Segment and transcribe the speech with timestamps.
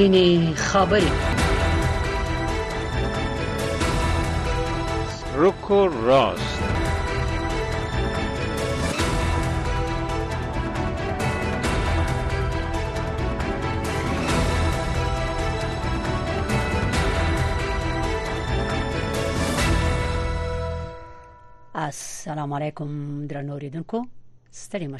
[0.00, 1.10] سپینی خبری.
[5.36, 6.62] رک و راست.
[21.74, 24.08] السلام علیکم درنوریدونکو نوريدنكم
[24.52, 24.94] استلم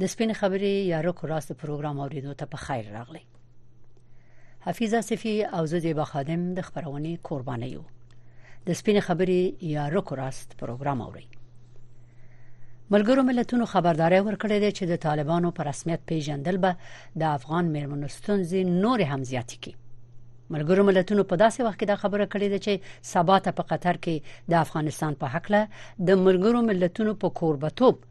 [0.00, 3.24] د سپین خبرې یا رکو راست پروګرام اوریدو ته په خیر راغلی
[4.66, 7.84] حفیظ صفی او زه د خادم د خبرونې قرباني یو
[8.66, 11.26] د سپین خبرې یا رکو راست پروګرام اوري
[12.94, 16.76] ملګرو ملتونو خبرداري ورکړې ده چې د طالبانو پر رسمیت پیژندل به
[17.22, 19.74] د افغان میرمنو ستونزې نور هم زیات کړي.
[20.54, 22.72] ملګرو ملتونو په داسې وخت کې دا خبره کړې ده چې
[23.14, 25.62] سبا ته په قطر کې د افغانستان په حق له
[26.10, 28.04] د ملګرو ملتونو په کوربتوب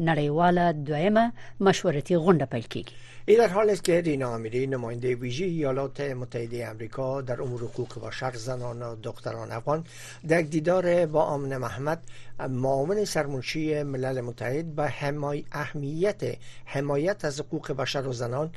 [0.00, 2.94] نړیواله دویمه مشورتي غونډه پیل کیږي.
[3.28, 8.06] این در حال است که رینا امیری نماینده ویژه ایالات متحده آمریکا در امور حقوق
[8.06, 9.84] بشر زنان و دختران افغان
[10.28, 12.02] در دیدار با آمن محمد
[12.48, 16.22] معاون سرمنشی ملل متحد به حمای اهمیت
[16.64, 18.50] حمایت از حقوق بشر و زنان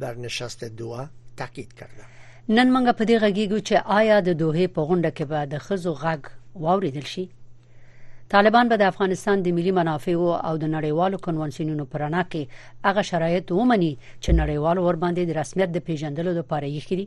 [0.00, 2.04] بر نشست دوه تاکید کرده.
[2.48, 5.94] نن منګه په دې غږیږو چې آیا د دوه په غونډه کې به د خزو
[5.94, 6.20] غږ
[6.54, 7.28] واوریدل شي
[8.28, 12.42] طالبان به د افغانستان د ملي منافعو او د نړیوالو کنوانسیونونو پرانا کې
[12.90, 13.90] هغه شرایط ومني
[14.22, 17.06] چې نړیوال ور باندې د رسمیت د پیژندلو لپاره یې کړی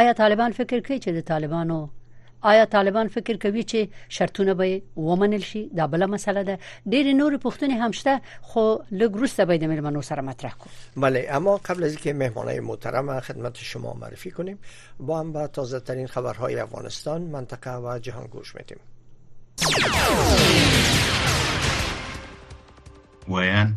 [0.00, 1.78] آیا طالبان فکر کوي چې د طالبانو
[2.50, 6.58] آیا طالبان فکر کوي چې شرطونه به ومنل شي؟ دا بل مسله ده.
[6.88, 10.70] ډېر نور پوښتنې هم شته خو لګروسته به د ملمنو سره مطرح کو
[11.06, 14.58] بله اما قبل از اینکه مهمانای محترم خدمت شما معرفی کنیم
[15.00, 18.78] با هم با تازه ترین خبرهای افغانستان منطقه و جهان گوش میدیم
[23.28, 23.70] ویان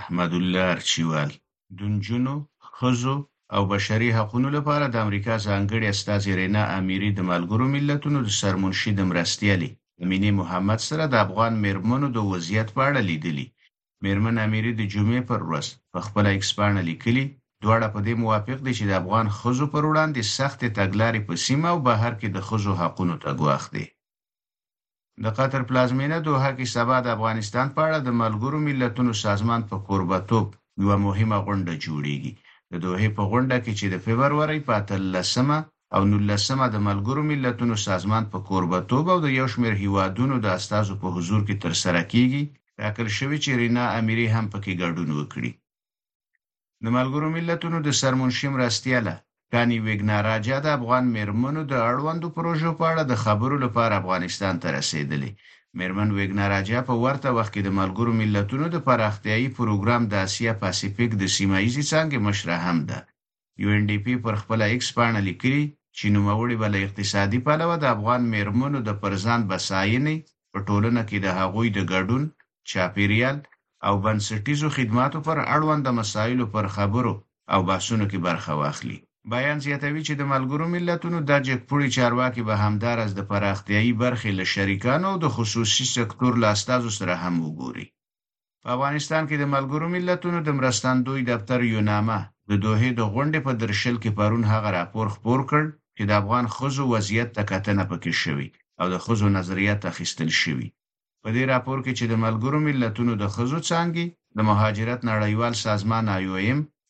[0.00, 1.30] احمد الله ارچیوال.
[1.78, 3.16] دنجونو خزو
[3.54, 8.90] او بشري حقوقو لپاره د امریکا ځانګړي استاذ رینا امیری د ملګرو ملتونو د سرمنشي
[8.96, 9.70] د مرستيالي
[10.02, 13.46] امینه محمد سره د افغان مرمنو د وضعیت په اړه لیدلی
[14.04, 17.24] مرمن امیری د جمعې پر ورځ په خپل ایکسپانه لیکلي
[17.62, 21.68] دواړه په دې موافق دي چې د افغان خزو پر وړاندې سخت تګلارې په سیمه
[21.72, 23.86] او بهر کې د خزو حقوقو ته ګواښ دي
[25.24, 29.76] د قطر پلازمینه دوه کې سبا د افغانستان په اړه د ملګرو ملتونو سازمان په
[29.88, 30.46] قربتوب
[30.82, 32.32] یو مهمه غونډه جوړیږي.
[32.72, 35.58] د دوحې په غونډه کې چې د فبرवरी په 13مه
[35.96, 40.94] او 19مه د ملګرو ملتونو سازمان په کوربتوب او د یو شمېر هیوادونو د استازو
[41.02, 42.42] په حضور کې تر سره کیږي
[42.78, 45.52] ټاکل شوی چې رینا امیری هم پکې ګډون وکړي.
[46.84, 49.14] د ملګرو ملتونو د سرمنشم راستیاله
[49.52, 54.68] کانی وګناراجا د افغان مرمنو د اړوندو پروژو په اړه د خبرو لپاره افغانستان ته
[54.78, 55.32] رسیدلی
[55.78, 61.10] میرمن وګناراجا په ورته وخت کې د ملګرو ملتونو د پراختیايي پروګرام د اسیا پاسفیک
[61.18, 62.98] د سیمایي څنګه مشره هم ده.
[63.60, 65.64] یو ان ډي پی پر خپل ایکس باندې لیکلي
[65.96, 70.16] چې نوموړي بل اقتصادي پلوه د افغان میرمنو د پرځان بساینې
[70.52, 72.22] په ټولنه کې د هغوی د ګډون
[72.70, 73.36] چاپیریال
[73.86, 77.14] او بنسټیزو خدماتو پر اړوند مسایلو پر خبرو
[77.52, 82.54] او بحثونو کې برخه واخلي بیان زیاتوي چې د ملګرو ملتونو د جګپوري چارواکي به
[82.64, 87.86] همدارس د پراختیايي برخې له شریکانو او د خصوصي سکتور له استازو سره هم وګوري.
[88.62, 92.18] په افغانستان کې د ملګرو ملتونو د مرستندوی دفتر یو نامه
[92.50, 95.64] د دوه د غونډې په درشل کې پرون هغه راپور خپور کړ
[95.96, 98.48] چې د افغان خزو وضعیت ته کتنه پکې شوی
[98.80, 100.68] او د خزو نظریات اخیستل شوی
[101.22, 104.04] په دې راپور کې چې د ملګرو ملتونو د خزو څنګه
[104.36, 106.34] د مهاجرت نړیوال سازمان آیو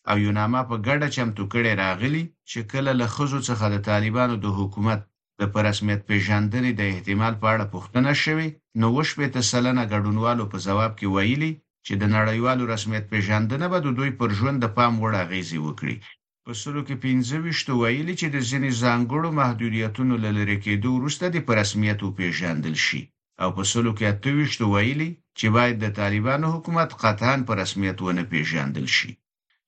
[0.08, 4.46] او یوناما په ګډه چمتو کړي راغلي چې کله له خزو څخه د طالبانو د
[4.58, 5.00] حکومت
[5.40, 8.48] د پرسمیت پیژندنې د احتمال په اړه پوښتنه شوې
[8.80, 11.52] نو وشپې سلنه ګډونوالو په جواب کې ویلي
[11.86, 15.96] چې د نړیوالو رسمیت پیژندنه به د دوی پر ژوند د پام وړ اغیزې وکړي.
[16.44, 21.63] په سلو کې 15 ویلي چې د ځینې ځانګړو محدودیتونو لری کېدو وروسته دې په
[21.63, 23.02] رسمیت پیژندل شي.
[23.42, 28.24] او په سلو کې 28 ویلي چې باید د طالبانو حکومت قطعا په رسمیت ونه
[28.32, 29.10] پیژندل شي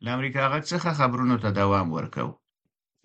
[0.04, 2.30] له امریکا غږ څخه خبرونو ته دوام ورکوو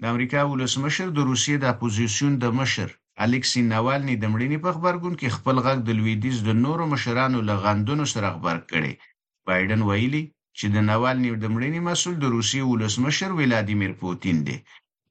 [0.02, 2.90] د امریکا ولسمشر د روسیې د اپوزیسیون د مشر
[3.26, 7.66] الکسی ناوالني د مړینې په خبرګون کې خپل غږ د لویدیز د نورو مشرانو له
[7.66, 8.94] غندنو سره خبر کړی
[9.48, 10.24] بایدن ویلي
[10.58, 14.58] چې د ناوالني د مړینې مسول د روسیې ولسمشر ولادیمیر پوتین دی.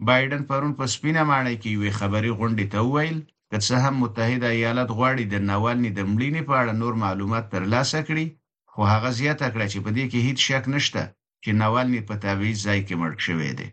[0.07, 3.19] بایدن پرون په سپینه ماڼۍ کې یوې خبري غونډې ته وویل
[3.51, 7.99] که څه هم متحده ایالات غواړي د ناوالني د مړینې په اړه نور معلومات ترلاسه
[8.09, 8.27] کړي
[8.73, 11.03] خو هغه زیاته کړه چې په دې کې هیڅ شک نشته
[11.43, 13.69] چې ناوالني په تاویز ځای کې مړ شوی دی.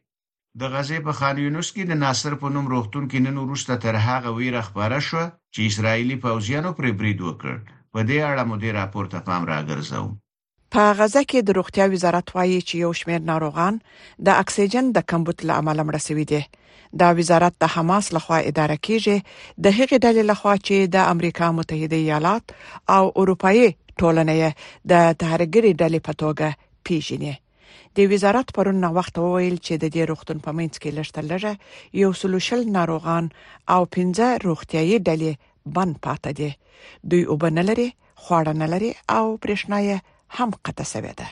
[0.60, 3.95] د غزې په خان یونس کې د ناصر په نوم روغتون کې نن وروسته تر
[4.07, 5.24] هغه ویره خبره شو
[5.54, 7.56] چې اسرایلی پوځیانو پر برید وکړ.
[7.94, 10.07] په دې اړه مو د راپور ته پام راګرځاو
[10.74, 13.75] په غزه کې د روغتیا وزارت وایي چې یو شمېر ناروغان
[14.27, 16.42] د اکسیجن د کمبود له امله مړ شوي دي.
[17.01, 19.18] دا وزارت د حماس لخوا اداره کیږي.
[19.63, 22.56] د هغې ډلې لخوا چې د امریکا متحده ایالات
[22.95, 23.65] او اروپאי
[24.00, 24.38] ټولنې
[24.92, 26.48] د تهرګری ډلې په توګه
[26.86, 27.33] پیژني
[27.98, 31.54] د وزارت پرون نو وخت وویل چې د دې روغتون په منځ کې لږه لږه
[32.01, 33.30] یو سلوشل ناروغان
[33.75, 35.31] او 15 روغتيایي ډلې
[35.78, 36.51] بند پاتې دي.
[37.10, 37.90] دوی وبنلري
[38.24, 39.80] خواړه نه لري او برېښنا
[40.38, 41.28] هم قطع شوې ده.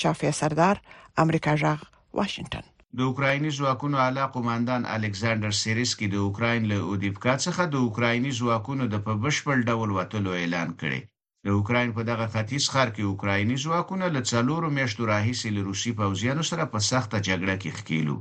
[0.00, 0.76] شافیا سردار
[1.24, 1.80] امریکا غږ
[2.18, 2.64] واشنگټن
[2.98, 8.88] د اوکرایني ځواکونو اعلی قوماندان الکساندر سیریسکي د اوکراین له اودیپکا څخه د اوکرایني ځواکونو
[8.94, 11.00] د په بشپړ ډول وټلو اعلان کړي
[11.44, 15.92] د اوکراین په دغه ختیځ ښار کې اوکرایني ځواکونه له څلورو میاشتو راهیسې له روسي
[16.00, 18.16] پوځیانو سره په سخته جګړه کې ښکېل وو.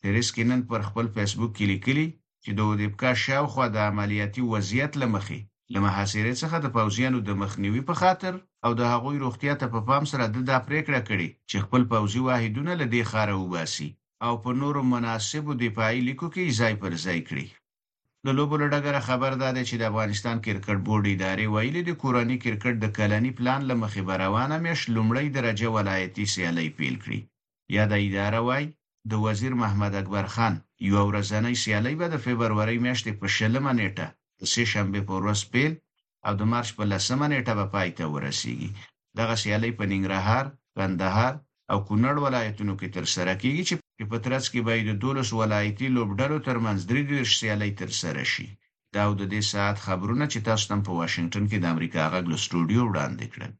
[0.00, 2.06] سیریسکي نن پر خپل فیسبوک کې لیکلي
[2.42, 5.40] چې د اودیپکا شاوخوا د عملیاتي وضعیت له مخې
[5.72, 8.34] له محاصرې څخه د پوځیانو د مخنیوي په خاطر
[8.64, 12.72] او د هغوی روغتیا ته په پام سره دا پریکړه کړې چې خپل پوځي واحدونه
[12.80, 13.88] له دې ښاره وباسي
[14.26, 17.46] او په نورو مناسبو دفاعي لیکو کې ځای پر ځای کړي
[18.28, 22.36] د لوبو له ډګره خبر دی چې د افغانستان کرکټ بورډ ادارې ویلي د کورنۍ
[22.44, 27.20] کرکټ د کلني پلان له مخې روانه میاشت لومړی درجه ولایتي سیالي پیل کړي.
[27.76, 28.64] یا د اداره وای
[29.10, 30.54] د وزیر محمد اکبر خان
[30.88, 34.06] یو ورځنۍ سیالي به د فبرورۍ میاشتې په شلمه نیټه
[34.52, 35.72] سه شنبه په ورځ پیل
[36.26, 38.70] او د مارچ په لسمه نیټه به پای ته ورسیږي.
[39.18, 40.44] دغه سیالي په ننګرهار،
[40.76, 41.34] کندهار
[41.72, 45.86] او کونړ ولایتونو کې تر سره کیږي چې په ترڅ کې به د دولس ولایتي
[45.96, 48.48] لوبډلو ترمنځ درې دیرش سیالي تر سره شي.
[48.94, 52.38] دا د دې ساعت خبرونه چې تاسو ته په واشنگټن کې د امریکا غږ له
[52.44, 53.52] سټوډیو وړاندې کړل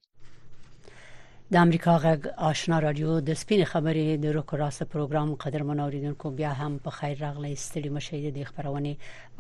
[1.55, 6.75] د امریکا غږ آشنا رادیو د سپین خبرې د روکراس پروګرام قدر منوریدونکو بیا هم
[6.87, 8.91] په خیر راغلی ستړي مشه د خبرونه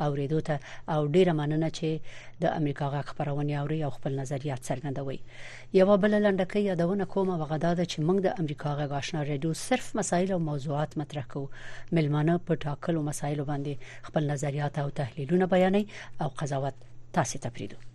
[0.06, 0.56] اوریدو ته
[0.94, 5.18] او ډیره مننه چې د امریکا غږ خبرونه اوري او خپل نظریات څرګندوي.
[5.80, 9.90] یو بل لنډکې یادونه کومه وغدا ده چې موږ د امریکا غږ آشنا رادیو صرف
[10.00, 11.52] مسایل او موضوعات مطرح کوو.
[12.00, 15.86] ملمانه په ټاکلو مسایلو باندې خپل نظریات او تحلیلونه بیانوي
[16.22, 16.82] او قضاوت
[17.20, 17.87] تاسو ته پریدو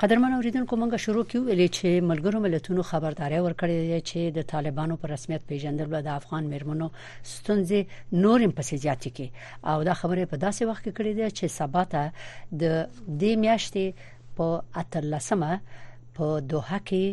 [0.00, 5.10] قدرمنو اوریدونکو مونږه شروع کیو ویلې چې ملګرو ملتونو خبرداري ورکړې چې د طالبانو پر
[5.12, 6.86] رسمیت پیژندل د افغان مېرمنو
[7.30, 7.80] ستونزې
[8.26, 9.26] نورم پسې زیاتې کی
[9.72, 12.02] او دا خبره په داسې وخت کې کړې ده چې سباته
[12.62, 12.64] د
[13.22, 13.86] دې میاشتې
[14.36, 14.46] په
[14.84, 15.50] اتلسمه
[16.20, 17.04] په دوحه کې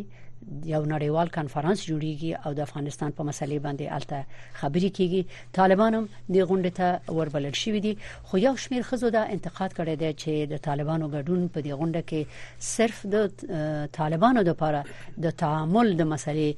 [0.64, 4.24] یو نړیوال کانفرنس جوړیږي او د افغانستان په مسلې باندې الته
[4.60, 5.22] خبري کیږي.
[5.52, 7.96] طالبانو د غونډه ته وربلل شوې دي.
[8.22, 12.02] خو یو شمیر خزو دا انتقاد کړی دی چې د طالبانو ګډون په دې غونډه
[12.08, 12.20] کې
[12.58, 13.16] صرف د
[13.98, 14.84] طالبانو لپاره
[15.26, 16.50] د تعامل د مسلې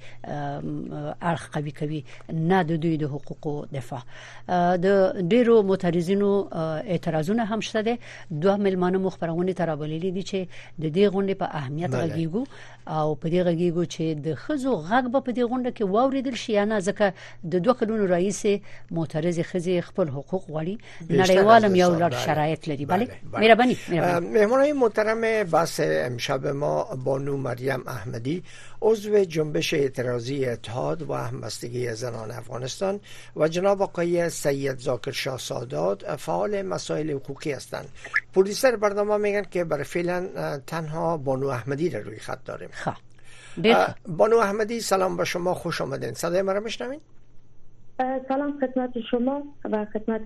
[1.30, 2.02] اړخ قوي کوي
[2.32, 4.02] نه د دوی د حقوقو دفاع.
[4.84, 4.86] د
[5.34, 7.98] ډیرو معترضینو اعتراضونه هم شته دي.
[8.30, 10.38] دوه ملمانو مخبرونه ترابللي دي چې
[10.82, 12.46] د دې غونډې په اهمیت غږیږي
[12.96, 16.80] او په دې غږیږي چې د خزو غږ په دې غونډه کې واوریدل شي نه
[16.88, 17.12] ځکه
[17.52, 18.40] د دوه کلونو رئیس
[18.90, 20.76] معترض خزي خپل حقوق غواړي.
[21.10, 22.84] نړیوالم یو لړ شرایط لري.
[22.86, 26.72] بله مهرباني مهمانای محترم بحث امشب ما
[27.04, 28.42] بانو مریم احمدی
[28.82, 33.00] عضو جنبش اعتراضی اتحاد و همبستگی زنان افغانستان
[33.36, 37.88] و جناب آقای سید زاکر شاه سادات فعال مسائل حقوقی هستند.
[38.34, 40.28] پروڈیوسر برنامه میگن که برای فعلا
[40.66, 42.68] تنها بانو احمدی را روی خط داریم.
[42.72, 42.92] خب.
[44.08, 46.12] بانو احمدی سلام به شما خوش آمدین.
[46.12, 47.00] صدای ما را میشنوین؟
[48.28, 50.22] سلام خدمت شما و خدمت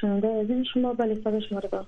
[0.00, 0.94] شنونده عزیز شما.
[0.94, 1.84] بله صدای شما رو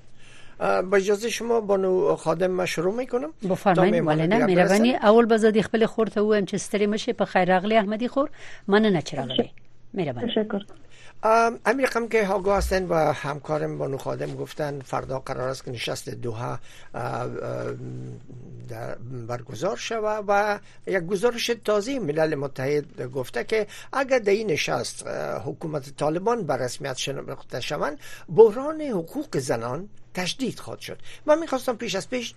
[0.61, 3.33] با اجازه شما بانو خادم ما شروع می‌کنم.
[3.51, 4.07] بفرمایید.
[4.07, 7.13] ولنه مهرباني اول بزادي خپل خور ته وایم چې ستړي مشه.
[7.13, 8.31] په خیر راغلی احمدي خور.
[8.69, 9.51] مننه چې راغلی
[9.95, 10.65] مهرباني تشکر
[11.67, 16.09] امیر رقم که آگاه هستن و همکارم بانو خادم گفتن فردا قرار است که نشست
[16.09, 16.59] دوها
[19.29, 25.07] برگزار شود و یک گزارش تازه ملل متحد گفته که اگر در این نشست
[25.45, 27.99] حکومت طالبان به رسمیت شناخته شوند
[28.37, 30.99] بحران حقوق زنان تشدید خواهد شد.
[31.27, 32.35] من می‌خواستم پیش از پیش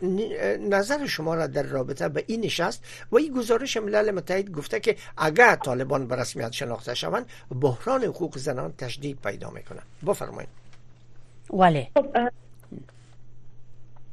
[0.60, 4.96] نظر شما را در رابطه به این نشست و این گزارش ملل متحد گفته که
[5.18, 7.26] اگر طالبان به رسمیت شناخته شوند
[7.62, 10.50] بحران حقوق زنان تشدید پیدا می‌کنه بفرمایید.
[11.54, 11.88] ولی.
[11.96, 12.06] خب،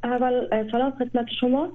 [0.03, 1.71] اول سلام خدمت شما.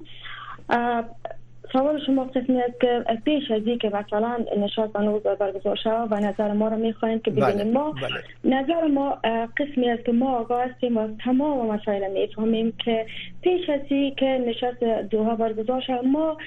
[1.71, 6.53] سوال شما قسمی است که پیش از که مثلا نشاط هنوز برگزار شود و نظر
[6.53, 8.61] ما رو می‌خواهیم که ببینیم بله، ما بله.
[8.61, 9.17] نظر ما
[9.57, 13.05] قسمی است که ما آگاه هستیم و تمام مسائل می‌فهمیم که
[13.41, 13.81] پیش از
[14.17, 16.37] که نشست دوها برگزار شود ما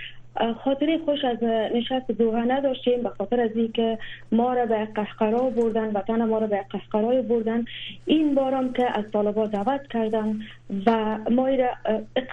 [0.64, 1.42] خاطری خوش از
[1.74, 3.98] نشست دوها نداشتیم به خاطر از اینکه
[4.32, 7.64] ما را به قشقرا بردن وطن ما را به قشقرا بردن.
[8.06, 10.40] این بارم که از طالبا دعوت کردن
[10.86, 11.68] و ما را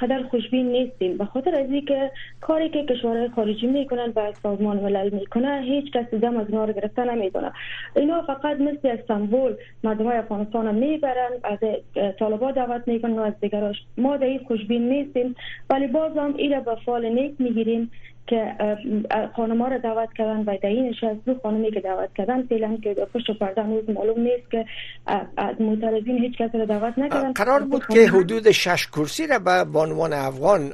[0.01, 1.17] قدر خوشبین نیستیم.
[1.17, 2.11] به خاطر از اینکه
[2.41, 6.73] کاری که کشورهای خارجی می‌کنن و سازمان ملل می‌کنه هیچ کس دم از اینا رو
[6.73, 7.51] گرفته نمی‌دونه
[7.95, 11.59] اینا فقط مثل استانبول مردم افغانستان می‌برن از
[12.19, 15.35] طالبا دعوت می‌کنن و از دیگراش ما در خوشبین نیستیم
[15.69, 17.91] ولی باز هم این به فال نیک می‌گیریم.
[18.27, 18.55] که
[19.35, 22.93] خانم را دعوت کردن و در این نشست دو خانمی که دعوت کردن فعلا که
[23.13, 24.65] پشت پرده هنوز معلوم نیست که
[25.37, 27.33] از معترضین هیچ کس را دعوت نکردن.
[27.33, 30.69] قرار بود که حدود شش کرسی را به بانوان افغان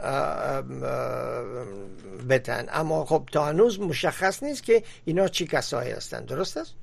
[2.29, 6.83] بتن اما خب تا هنوز مشخص نیست که اینا چی کسایی هستند درست است؟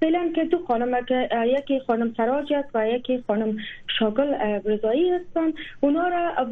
[0.00, 1.06] فعلا که دو خانم
[1.46, 3.56] یکی خانم سراج است و یکی خانم
[3.98, 6.48] شاگل رضایی هستن اونا را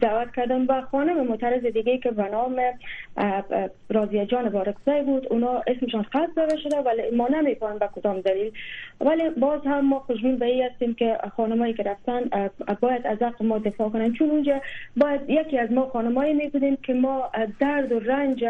[0.00, 2.60] دعوت کردن و خانم معترض دیگه که به نام
[3.90, 4.48] راضیه جان
[5.06, 5.26] بود.
[5.30, 8.52] اونا اسمشان خاص داده شده ولی ما نمی‌فهمیم به کدام دلیل.
[9.00, 12.20] ولی باز هم ما خوشبین به هستیم که خانمایی که رفتن
[12.80, 14.12] باید از حق ما دفاع کنن.
[14.12, 14.60] چون اونجا
[14.96, 18.44] باید یکی از ما خانمایی می بودیم که ما درد و رنج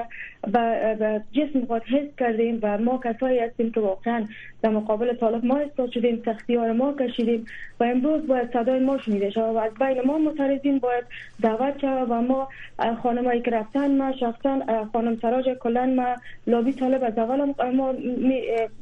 [0.52, 4.25] و جسم خود حس کردیم و ما کسایی هستیم که واقعا.
[4.62, 7.47] در مقابل طالب ما استاد شدیم سختی ها ما کشیدیم
[7.80, 11.04] و امروز باید صدای ما شنیده شود و از بین ما معترضین باید
[11.42, 12.49] دعوت شود و ما
[13.02, 14.61] خانمایی که رفتن ما شخصا
[14.92, 16.14] خانم سراج کلا ما
[16.47, 17.94] لابی طالب از اول ما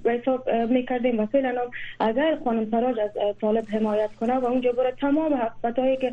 [0.05, 1.61] حساب می‌کردیم و فعلا
[2.01, 3.11] اگر خانم سراج از
[3.41, 6.13] طالب حمایت کنه و اونجا برای تمام حقیقتایی که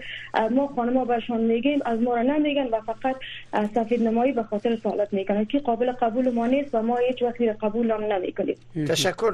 [0.52, 3.16] ما خانم بهشان میگیم از ما را نمیگن و فقط
[3.76, 7.42] سفید نمایی به خاطر طالب می‌کنن که قابل قبول ما نیست و ما هیچ وقت
[7.42, 8.56] قبول هم نمی‌کنیم.
[8.88, 9.34] تشکر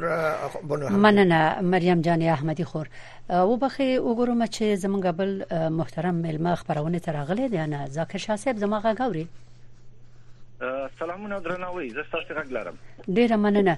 [0.89, 2.87] مننه مریم جان احمدی خور.
[3.29, 8.57] او بخي وګورم چې زمونږ بل محترم ملما خبرونه ترغله دي نه؟ ذاکر شاه صاحب
[8.57, 9.27] زموږه غوري
[10.99, 12.75] سلامونه درناوي زه تاسو غږ لرم
[13.09, 13.77] ډیره مننه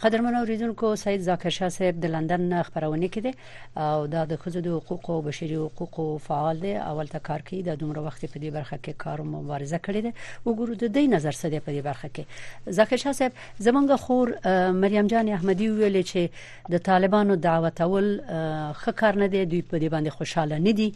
[0.00, 3.32] قدرمن اوریدونکو سید ذاکر شاه صاحب د لندن خبرونه کړي
[3.76, 7.62] او دا د خزو د حقوق او بشري حقوق فعال دی اول تا کار کوي
[7.62, 10.12] د دومره وخت په دې برخه کې کار او مبارزه کړې ده
[10.46, 13.32] وګورو د دې نظر څه دی په دې برخه کې ذاکر شاه صاحب
[13.68, 14.28] زمونږ خور
[14.84, 18.10] مریم جان احمدی ویل چې د طالبانو دعوت اول
[18.84, 20.92] خکار نه دی دوی په دې باندې خوشاله نه دي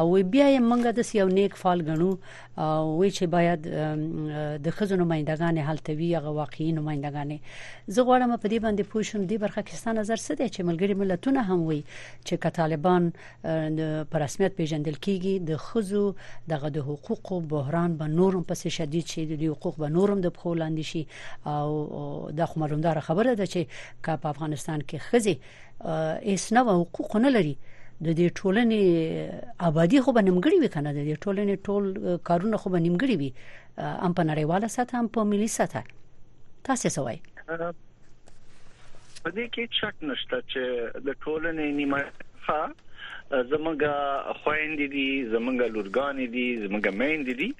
[0.00, 2.12] او بیا یې منګه د یو نیک فعال غنو
[2.58, 3.60] او وی چې باید
[4.64, 7.38] د خزو نمائندگان حالتوي هغه واقعي نمائندگان
[7.88, 10.60] زه غواړم په دې باندې پوه شم دې برخه کې ستاسو نظر څه دی؟ چې
[10.68, 11.80] ملګری ملتونه هم وي
[12.26, 13.12] چې ک طالبان
[14.10, 16.04] په رسمیت پیژندل کیږي د خزو
[16.54, 20.84] دغه د حقوقو بحران به نورم پس شدید شي د حقوق به نورم د پخولاندې
[20.90, 21.06] شي.
[21.46, 23.60] او د خبروندار خبره ده چې
[24.04, 25.36] ک په افغانستان کې خزي
[26.34, 27.56] اسنه حقوق نه لري
[28.06, 28.80] د دې ټولنې
[29.68, 31.84] آبادی خو به نیمګړی وي کنه؟ د دې ټولنې ټول
[32.28, 33.30] کارونه خو به نیمګړی وي.
[34.06, 35.84] ام په نړیواله سطح هم په ملي سطح.
[36.68, 37.20] تاسو څه وایي
[39.22, 40.62] په دې کې شک نشته چې
[41.06, 42.00] د ټولنې نیمه
[43.30, 43.94] زمونږه
[44.42, 47.50] خويندې دي زمونږه لورګانې دي زمونږه میندې دي.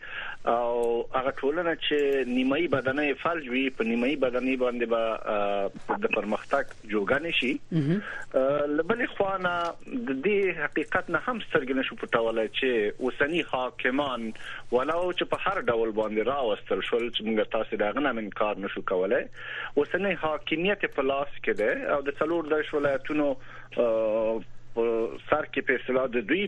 [0.53, 6.65] او هغه ټولنه چې نیمایي بدنې فلج وي په نیمایي بدنې باندې به د پرمختګ
[6.95, 7.53] جوګان شي.
[8.79, 9.55] لبلې خوانه
[9.87, 12.71] د دې حقیقت نه هم سترګې نشو پټولای چې
[13.09, 14.29] اوسنی حاکمان
[14.73, 18.83] ولو چې په هر ډول باندې راوستل شول چې موږ تاسو دا غنه انکار نشو
[18.95, 19.25] کولای.
[19.83, 23.29] اوسنی حاکمیت په لاس کې ده او د څلور د ولایتونو
[24.75, 26.43] سر کې په اصطلاح د دوی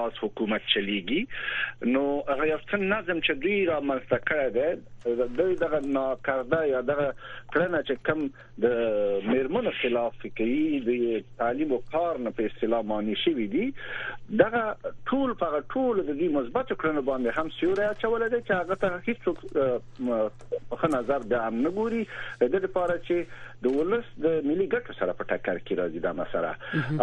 [0.00, 4.68] لاس حکومت چلیږي نو هغه څه نظم چې دوی را مستقره ده
[5.20, 7.06] د دوی دغه ناکارده یا دغه
[7.52, 8.26] کړنه چې کم
[8.64, 13.66] د میرمنو خلاف کوي د تعلیم او کار نه په اصطلاح معنی شي دي
[14.42, 14.64] دغه
[15.10, 18.88] ټول په ټول د دې مثبت کړنو باندې هم سیوري اچول دي چې هغه ته
[19.08, 19.20] هیڅ
[20.74, 22.02] په نظر د امن ګوري
[22.42, 26.52] د لپاره چې د ولس د ملي ګټو سره په ټکر کې راځي دا مسله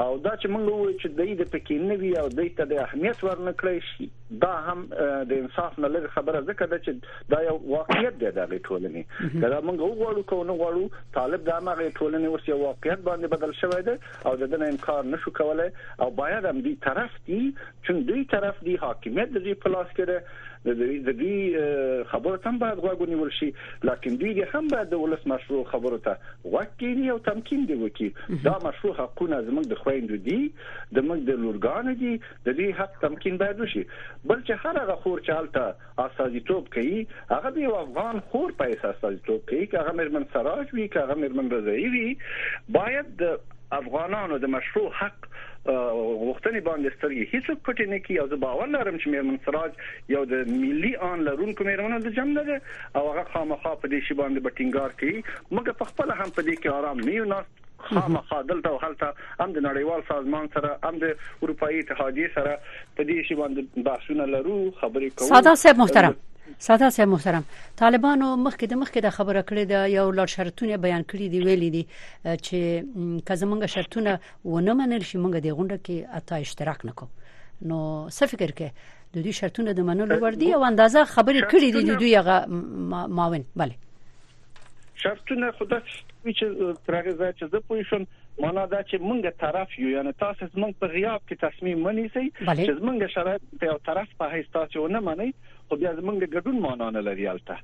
[0.03, 2.79] او دا چې موږ وایو چې د دې پکې نه وی او د دې د
[2.85, 4.07] اهمیت ورنکړی شي
[4.43, 4.79] دا هم
[5.29, 6.91] د انصاف نه لږ خبره ځکه ده چې
[7.33, 9.03] دا یو واقعیت دی د ټولنې
[9.43, 13.55] دا موږ وګورو کو نه غواړو طالب د امغه ټولنې اوس یو واقعیت باندې بدل
[13.61, 13.95] شوی دی
[14.25, 15.69] او د دې انکار نشو کولای
[16.05, 17.41] او باید هم دې طرف دی
[17.85, 20.17] چې دوی طرف دی حاکمیت د دې پلاس کړي
[20.65, 23.49] د دې خبرو تم باید غوږ ونیول شي.
[23.89, 28.09] لکه دوی هم باید د ولس مشروع خبرو ته غوږ او تمکین دی وکي
[28.43, 30.39] دا مشروع حقونه زموږ د خويندو دي
[30.95, 32.13] د موږ د لورګانو دي
[32.45, 33.83] د دې حق تمکین باید وشي.
[34.25, 35.65] بل چې هر هغه خور چالتہ
[36.05, 39.67] اساسيتوب کوي هغه د افغان خور په اساسيتوب کوي.
[39.67, 42.09] چې هغه مرمن سراج وي چې هغه مرمن رضایی وي
[42.79, 43.23] باید
[43.75, 45.25] افغانانو د مشروع حق
[45.67, 49.71] غوښتنې باندې سترګې هیڅ پټ نه کی او زه باور لرم چې میرمن سراج
[50.15, 52.61] یو د ملي آن لرونکو میرمنو د جمع ده.
[52.95, 55.23] او هغه خامخا په دې شی باندې بټینګار کوي.
[55.51, 57.63] موږ په خپل هم په دې کې آرام نه یو ناست.
[57.87, 59.07] خامخا دلته او هلته
[59.39, 61.11] هم د نړیوال سازمان سره هم د
[61.47, 62.53] اروپאי اتحادیه سره
[62.95, 65.29] په دې شی باندې بحثونه لرو خبرې کوو.
[65.33, 66.17] ساده صاحب محترم
[66.59, 67.43] ساده صاحب محترم.
[67.77, 71.69] طالبانو مخکې د مخکې د خبره کړې د یو لړ شرطونه بیان کړي دی ویلي
[71.75, 71.83] دي
[72.45, 77.09] چې که زمونږ شرطونه ونه منل شي مونږ د غونډه کې اته اشتراک نکوو
[77.71, 78.69] نو څه فکر کې
[79.15, 82.45] د دوی شرطونه د منلو ور دي او اندازه خبرې کړې دي د دوی هغه
[83.19, 83.45] معاون.
[83.55, 83.75] bale
[85.03, 85.81] شرطونه خدای
[86.37, 86.45] چې
[86.87, 88.05] ترغه ځای چې زه پوه شم
[88.45, 92.79] معنا دا چې مونږ طرف یو یعنی تاسو زمونږ په غیاب کې تصمیم منیسي چې
[92.79, 95.29] زمونږ شرایط په یو طرف په هیڅ تاسو نه منئ
[95.69, 97.55] خو بیا زمونږ ګډون معنا نه لري البته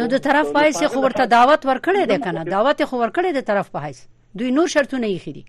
[0.00, 3.70] نو د طرف هیڅ خو ورته دعوت ورکړی دی کنه دعوت خو ورکړی دی طرف
[3.76, 3.98] هیڅ
[4.42, 5.44] دوی نور شرطونه یې خېدي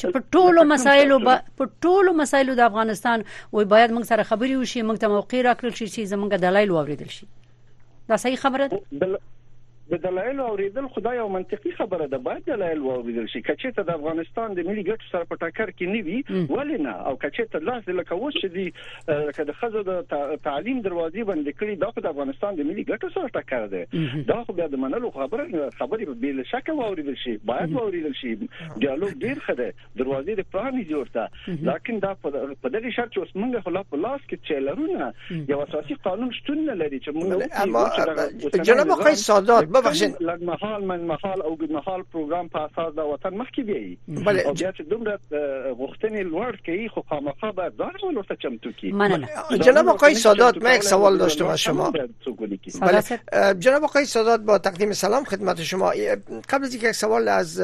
[0.00, 4.82] چې په ټولو مسایلو په ټولو مسایلو د افغانستان وای باید موږ سره خبري وشي
[4.82, 7.26] موږ ته موقع راکړل شي چې زمونږ دلایل واوریدل شي.
[8.12, 8.78] دا صحیح خبره ده
[9.90, 12.18] د دلایل اوریدل خدای او منطقي خبره ده.
[12.18, 13.42] باید دلایل اوریدل شي.
[13.42, 16.18] کچې ته د افغانستان د ملي ګټو سره په ټکر کې نه وي
[16.54, 18.66] ولې نه؟ او کچې ته لاس لکه و چې دی
[19.08, 19.92] لکه د خزو د
[20.44, 23.82] تعلیم دروازې باندې کړی دا د افغانستان د ملي ګټو سره ټکر ده
[24.32, 27.34] دا خو بیا د منلو خبره خبرې به شک اوریدل شي.
[27.52, 28.32] باید اوریدل شي.
[28.82, 29.68] ډیالوګ ډیر خده
[29.98, 31.24] دروازې د پرانی جوړته
[31.70, 35.06] لکه دا په دغه شرط چې اوس موږ خلا په لاس کې چلرونه
[35.52, 37.28] یو اساسي قانون شتون نه لري چې موږ
[38.70, 40.16] جناب آقای سادات ببخشید.
[40.16, 43.98] لږ محال من محال او ګډ محال پروګرام په اساس د وطن مخکې دی
[44.46, 45.18] او بیا چې دومره
[45.80, 51.18] غوښتنې لوړ کوي خو خامخا ځان ورته چمتو کړي جناب آقای سادات من یک سوال
[51.18, 51.92] داشتم از شما
[52.80, 53.54] بله.
[53.58, 55.90] جناب آقای سادات با تقدیم سلام خدمت شما.
[56.48, 57.60] قبل از یک سوال از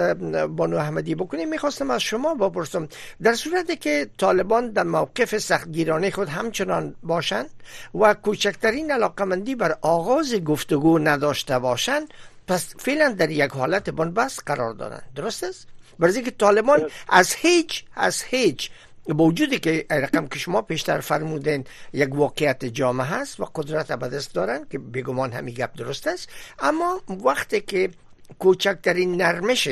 [0.56, 2.88] بانو احمدی بکنیم می‌خواستم از شما بپرسم.
[3.23, 7.50] در صورتی که طالبان در موقف سختگیرانه خود همچنان باشند
[7.94, 12.06] و کوچکترین علاقمندی بر آغاز گفتگو نداشته باشند
[12.47, 15.03] پس فعلا در یک حالت بنبست قرار دارن.
[15.15, 15.67] درست است
[15.99, 18.71] برای که طالبان از هیچ از هیچ
[19.09, 24.09] با وجودی که رقم که شما پیشتر فرمودین یک واقعیت جامعه هست و قدرت به
[24.09, 27.90] دست دارن که بگمان همین گپ درست است اما وقتی که
[28.38, 29.69] کوچکترین نرمش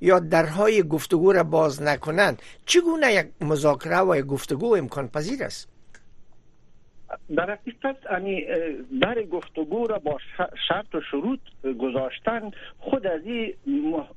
[0.00, 5.68] یا درهای گفتگو را باز نکنند چگونه یک مذاکره و یک گفتگو امکان پذیر است؟
[7.36, 8.44] در حقیقت یعنی
[9.00, 10.18] در گفتگو را با
[10.68, 11.40] شرط و شروط
[11.78, 13.54] گذاشتن خود از این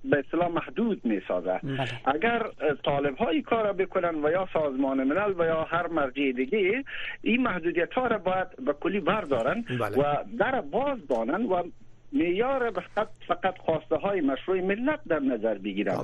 [0.04, 1.88] به اصطلاح محدود می سازه بله.
[2.06, 2.46] اگر
[2.84, 6.84] طالب های کار را بکنن و یا سازمان ملل و یا هر مرجع دیگه
[7.22, 9.98] این محدودیت ها را باید به کلی بردارن بله.
[9.98, 11.64] و در باز دانن و
[12.14, 15.98] معیار فقط فقط خواسته های مشروع ملت در نظر بگیرن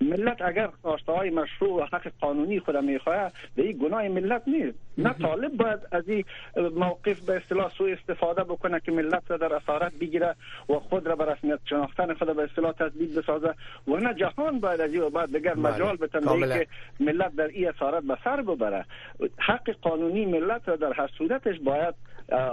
[0.00, 4.78] ملت اگر خواسته های مشروع و حق قانونی خود می‌خواه به این گناه ملت نیست.
[4.98, 6.24] نه طالب باید از این
[6.76, 10.34] موقف به اصطلاح سوء استفاده بکنه که ملت را در اسارت بگیره
[10.68, 13.54] و خود را به رسمیت شناختن خود به اصطلاح تثبیت بسازه.
[13.88, 15.74] و نه جهان باید از این بعد دیگر بله.
[15.74, 16.66] مجال بتن که
[17.00, 18.84] ملت در این اسارت به سر ببره.
[19.38, 21.94] حق قانونی ملت را در هر صورتش باید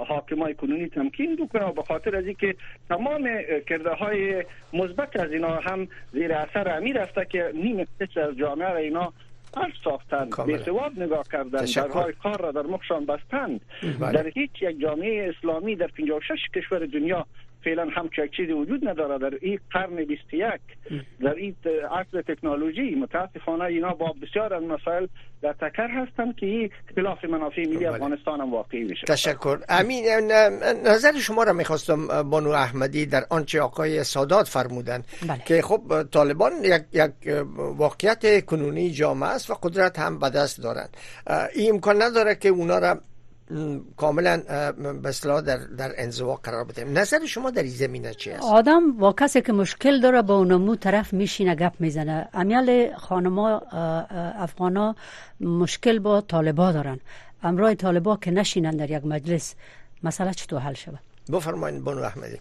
[0.08, 2.56] حاکمای کنونی تمکین بکنه و به خاطر از اینکه
[2.90, 3.30] تمام
[3.70, 8.78] کرده های مثبت از اینا هم زیر اثر امیر است که نیم از جامعه را
[8.78, 9.14] اینا
[9.54, 10.30] پس ساختن.
[10.48, 11.66] به سواد نگاه کردن.
[11.66, 13.62] درهای کار را در مخشان بستند.
[14.00, 14.12] بله.
[14.12, 17.26] در هیچ یک جامعه اسلامی در 56 کشور دنیا
[17.64, 20.62] فعلا هم چیزی وجود نداره در این قرن 21
[21.22, 21.56] در این
[21.92, 25.08] عصر تکنولوژی متاسفانه اینا با بسیار از مسائل
[25.42, 27.94] در تکر هستند که این اختلاف منافع ملی بله.
[27.94, 30.06] افغانستان هم واقعی میشه تشکر امین
[30.86, 35.42] نظر شما را می‌خواستم بانو احمدی در آنچه آقای سادات فرمودن بله.
[35.46, 37.12] که خب طالبان یک, یک
[37.58, 40.98] واقعیت کنونی جامعه است و قدرت هم به دست دارند
[41.56, 43.02] این امکان نداره که اونا را
[43.98, 44.38] کاملا
[45.04, 48.92] به اصطلاح در در انزوا قرار بده نظر شما در این زمینه چی است؟ آدم
[48.92, 52.28] با کسی که مشکل داره با اونمو طرف میشینه گپ می‌زنه.
[52.34, 53.58] امیال خانما
[54.36, 54.96] افغانا
[55.42, 57.00] مشکل با طالبا دارن.
[57.44, 59.56] امرای طالبا که نشینن در یک مجلس
[60.04, 61.00] مسئله چطور حل شود؟
[61.32, 62.40] بفرمایید بانو احمدی.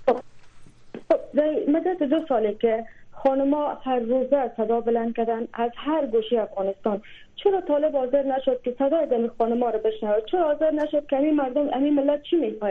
[1.68, 2.84] مدت دو ساله که
[3.22, 7.02] خانما هر روزه صدا بلند کردن از هر گوشه افغانستان.
[7.36, 11.36] چرا طالب حاضر نشد که صدای دم خانما رو بشنوه چرا حاضر نشد که همین
[11.36, 12.70] مردم همین ملت چی می‌خواه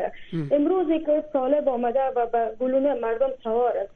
[0.51, 3.89] امروزی که طالب آمده و به گلونه مردم سوار است.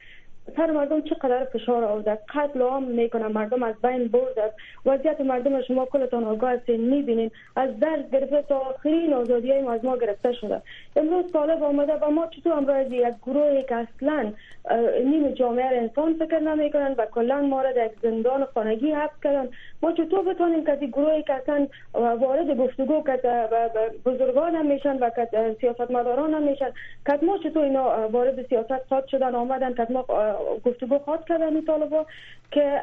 [0.56, 3.28] سر مردم چقدر فشار آورده؟ قتل عام می‌کنه.
[3.28, 4.52] مردم از بین برده
[4.86, 9.84] وضعیت مردم شما کلتان آگاه هستین می‌بینین از درد گرفته تا آخرین آزادی های از
[9.84, 10.62] ما گرفته شده.
[10.96, 14.32] امروز طالب آمده و ما چطور امروز یک گروهی که اصلا
[15.04, 19.48] نیم جامعه انسان فکر نمی‌کنن و کلا ما را در زندان خانگی حبس کردن.
[19.82, 23.20] ما چطور بتونیم که گروهی که اصلا وارد گفتگو که
[24.06, 26.70] بزرگان هم میشن و که سیاستمداران هم میشن
[27.06, 30.04] که ما چطور اینا وارد سیاست خواهد شدن آمدن که ما
[30.64, 32.06] گفتگو خواهد کردن این طالبا
[32.50, 32.80] که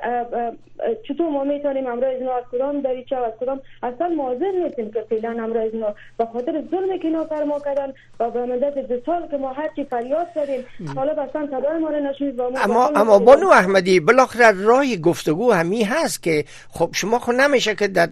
[1.07, 5.05] چطور ما می‌تونیم امروز اینا از کدام دریچه و از کدام اصلا معذر نیستیم که
[5.09, 9.27] فعلا امروز اینا به خاطر ظلمی که اینا فرما کردن و به مدت دو سال
[9.27, 14.63] که ما هرچی فریاد کردیم طالب اصلا صدای ما نشید اما اما بانو احمدی بالاخره
[14.63, 18.09] راه گفتگو همی هست که خب شما خود نمیشه که در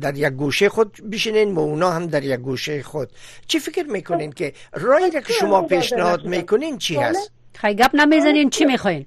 [0.00, 3.08] در یک گوشه خود بشینین و اونا هم در یک گوشه خود.
[3.46, 8.64] چی فکر می‌کنین که راهی که شما پیشنهاد می‌کنین چی هست؟ خیلی گپ نمی‌زنین چی
[8.64, 9.06] می‌خواین؟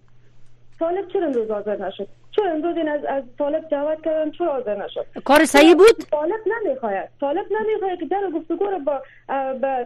[0.79, 4.85] طالب چرا امروز حاضر نشد؟ چرا امروز این از از طالب دعوت کردن چرا حاضر
[4.85, 9.01] نشد؟ کار صحیح بود؟ طالب نمی‌خواد طالب نمی‌خواد که در گفتگو رو با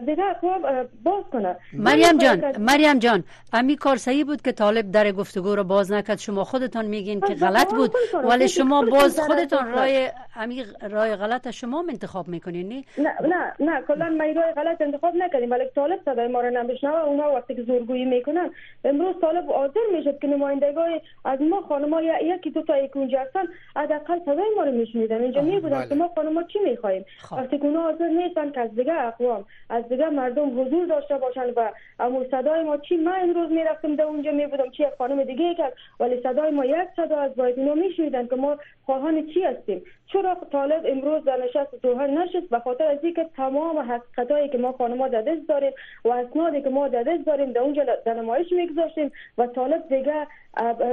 [0.06, 0.62] دیگه اقوام
[1.04, 1.56] باز کنه.
[1.72, 6.18] مریم جان مریم جان امی کار صحیح بود که طالب در گفتگو رو باز نکرد.
[6.18, 7.90] شما خودتان میگین که غلط بود
[8.24, 14.08] ولی شما باز خودتان رای امی رای غلط شما انتخاب می‌کنین نه؟ نه نه کلا
[14.08, 15.50] ما رای غلط انتخاب نکردیم.
[15.50, 17.04] ولی طالب صدای ما رو نمیشنوه.
[17.04, 18.50] اونا وقتی که زورگویی می‌کنن
[18.84, 22.00] امروز طالب حاضر می‌شد که نمایندگان از ما خانم‌ها
[22.40, 23.44] یکی دو تا یک اونجا هستن
[23.76, 25.22] حداقل صدای ما رو میشنیدن.
[25.22, 28.92] اینجا میبودن که ما خانم‌ها چی می‌خوایم؟ وقتی که اونا حاضر نیستن که از دیگه
[28.92, 33.96] اقوام از دیگه مردم حضور داشته باشن و امور صدای ما چی؟ من امروز می‌رفتم
[33.96, 37.74] در اونجا میبودم چی خانم دیگه کرد ولی صدای ما یک صدا از باید اینا
[37.74, 42.84] میشنیدن که ما خواهان چی هستیم؟ چرا طالب امروز در نشست دوحه نشست؟ به خاطر
[42.84, 45.72] از اینکه تمام حقیقتایی که ما خانم‌ها در دست داریم
[46.04, 50.26] و اسنادی که ما در دست داریم در اونجا در نمایش میگذاشتیم و طالب دیگه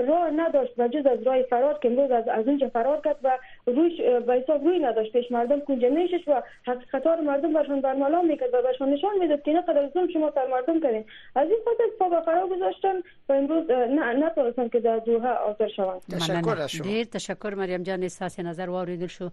[0.07, 3.37] راه نداشت و جز از راه فرار که امروز از, از اونجا فرار کرد و
[3.65, 5.11] رویش به حساب روی نداشت.
[5.13, 9.41] پیش مردم کنجه نیشش و حقیقت رو مردم برشان برملا میکرد و برشان نشان میداد
[9.41, 11.05] که قدر ظلم شما بر مردم کردین.
[11.35, 12.95] از این خاطر پا به فرار گذاشتن
[13.29, 16.01] و امروز نه نتونستن که در دوحه حاضر شوند.
[16.11, 16.87] تشکر از شما.
[16.87, 18.03] ډیر تشکر مریم جان.
[18.03, 19.29] استاسي نظر واوریدل شو.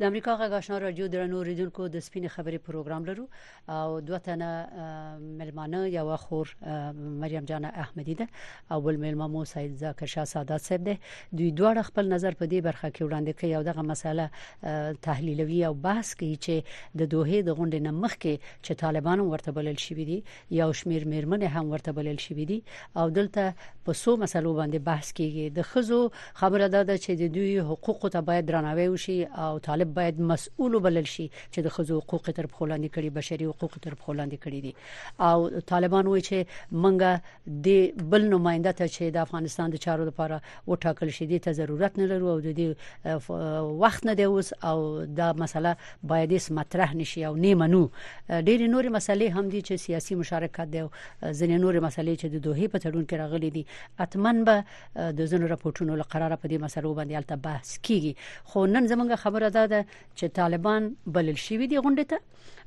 [0.00, 3.26] د امریکا غږ آشنا رادیو درنو ریدونکو د سپین خبري پروګرام لرو.
[3.68, 4.68] او دوه تنه
[5.38, 6.56] ملمانه یو خور
[7.20, 8.26] مریم جان احمدی ده.
[8.70, 10.98] او بل ملما مو سید ذاکر شاه سادات صاحب ده.
[11.32, 14.30] دوی دوه خپل نظر په دې برخه کې وړاندې کوي او دغه مسله
[15.08, 16.54] تحلیلوي او بحث کوي چې
[16.98, 21.42] د دوه د غونډې نمخ کې چې طالبان ورته بلل شي دي یا شمیر میرمن
[21.42, 22.62] هم ورته بلل شي دي.
[22.96, 23.54] او دلته
[23.84, 25.44] په سو مسلو باندې بحث کیږي.
[25.58, 26.00] د خزو
[26.34, 31.06] خبره ده چې د دوی حقوق ته باید درناوی وشي او طالب باید مسؤل بلل
[31.14, 34.72] شي چې د خزو حقوق تر خلاندې کړي بشري حقوق تر خلاندې کړي دي.
[35.28, 35.38] او
[35.72, 36.38] طالبان وایي چې
[36.84, 37.12] منګه
[37.66, 37.68] د
[38.10, 41.26] بل نماینده ته چې د افغانستان د چارو لپاره وټاکل شي.
[41.26, 42.68] دي ته ضرورت نه لرو او د دې
[43.82, 47.90] وخت نه دی اوس او دا مسله باید اس مطرح نشي او نه منو
[48.28, 50.82] ډېر نورې مسلې هم دي چې سیاسي مشارکت دی
[51.38, 53.64] ځینې نورې مسلې چې د دوه په تړون کې راغلي دي.
[53.98, 54.56] اتمن به
[55.18, 58.14] د زنو راپورټونو لپاره په دې مسلو باندې الته بحث کیږي.
[58.44, 59.84] خو نن زمونږ خبره ده
[60.16, 62.18] چې طالبان بلل شي دي غونډه ته.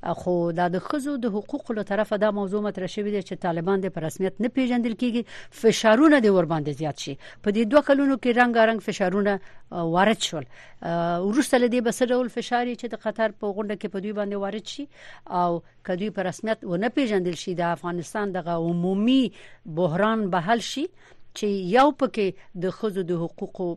[0.02, 3.94] خو د خزو د حقوقو له طرفه دا موضوع مطرح شوې ده چې طالبان د
[3.96, 5.22] پر رسمیت نه پیژندل کیږي.
[5.62, 7.16] فشارونه د ور باندې زیات شي.
[7.44, 9.40] په دې دوه کلونو کې رنگارنګ فشارونه
[9.96, 10.46] وارد شول.
[10.82, 14.36] ورسته لدی به سره ول فشاري چې د قطر په غونډه کې په دوی باندې
[14.44, 14.86] وارد شي
[15.40, 19.24] او کدوې پر رسمیت و نه پیژندل شي د افغانستان د عمومي
[19.82, 20.86] بحران به حل شي
[21.40, 23.68] چې یو پکې د خزو د حقوقو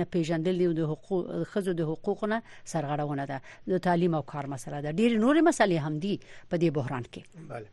[0.00, 3.40] نه پیژندل دي د حقوق خزو د حقوقونه سرغړونه ده.
[3.72, 4.92] د تعلیم او کار مسله ده.
[4.92, 6.14] ډېر نورې مسلې هم دي
[6.50, 7.22] په دې بحران کې.
[7.50, 7.68] بله.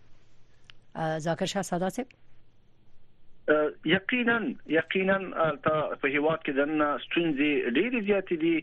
[1.25, 2.07] ذاکر شاه ساده صاحب
[3.85, 4.37] یقینا
[4.73, 5.17] یقینا
[6.01, 8.57] په هیواد کې دنه ستونزې ډېرې زیاتې دي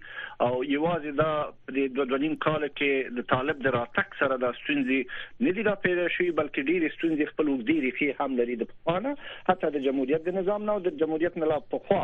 [0.46, 1.32] او یوازې دا
[1.76, 5.00] د دوه کال کې د طالب د راتګ سره د ستونزې
[5.46, 9.16] نه دي را پیدا شوې بلکې ډېرې ستونزې خپل وګړي ریخي هم لري د پخوانه.
[9.50, 12.02] حتی د جمهوریت د نظام نه او د جمهوریت نه لا پخوا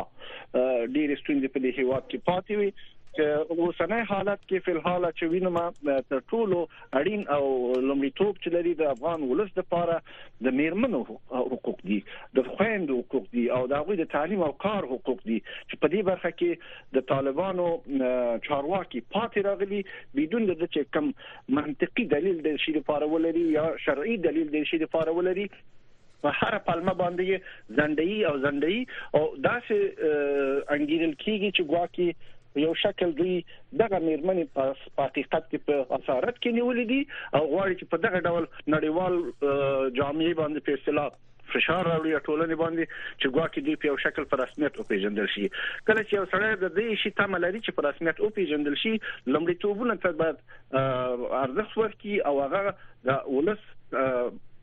[0.95, 2.71] ډېرې ستونزې په دې هیواد کې پاتې وي
[3.17, 5.59] چې اوسنۍ حالت کې په الحال چې وینم
[6.13, 6.61] تر ټولو
[6.99, 7.43] اړین او
[7.89, 9.97] لومړیتوب چې لري د افغان ولس لپاره
[10.47, 11.99] د میرمنو حقوق دي
[12.39, 15.39] د خويندو حقوق دي او د هغوی د تعلیم او کار حقوق دي.
[15.69, 17.69] چې په دې برخه کې د طالبانو
[18.49, 19.81] چارواکي پاتې راغلي
[20.19, 21.13] بدون د چې کم
[21.61, 25.49] منطقي دلیل د شي لپاره ولري یا شرعي دلیل د شي لپاره ولري
[26.25, 28.77] په هر پلمه باندې زندئی او زندئی
[29.17, 29.75] او داسې
[30.75, 32.09] انګیرل کیږي چې ګواکي
[32.63, 33.35] یو شکل دوی
[33.83, 37.01] دغه میرمنې په حقیقت کې په اسارت کې نیولې دي
[37.39, 39.21] او غواړي چې په دغه ډول نړیوال
[40.01, 41.13] جامعي باندې په اصطلاح
[41.53, 42.83] فشار راوړي ټولنې باندې
[43.19, 45.45] چې ګواکې دوی په یو شکل په رسمیت او پیژندل شي.
[45.89, 48.93] کله چې یو سړی د دې شي تمه لري چې په رسمیت او پیژندل شي
[49.27, 50.41] لمړیتوبونه ته باید
[51.43, 52.75] ارزښت ورکړي او هغه
[53.09, 53.63] د ولس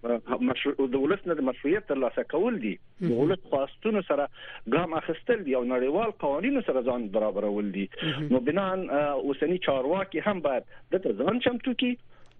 [0.05, 2.73] د ولس نه د مشروعیت ترلاسه کول دي.
[3.03, 4.29] د ولس خواستونو سره
[4.77, 7.87] ګام اخیستل دي او نړیوال قوانینو سره ځان برابرول دي.
[8.31, 10.65] نو بنان اوسنی چارواکي هم باید
[10.97, 11.93] د ځان چمتو کی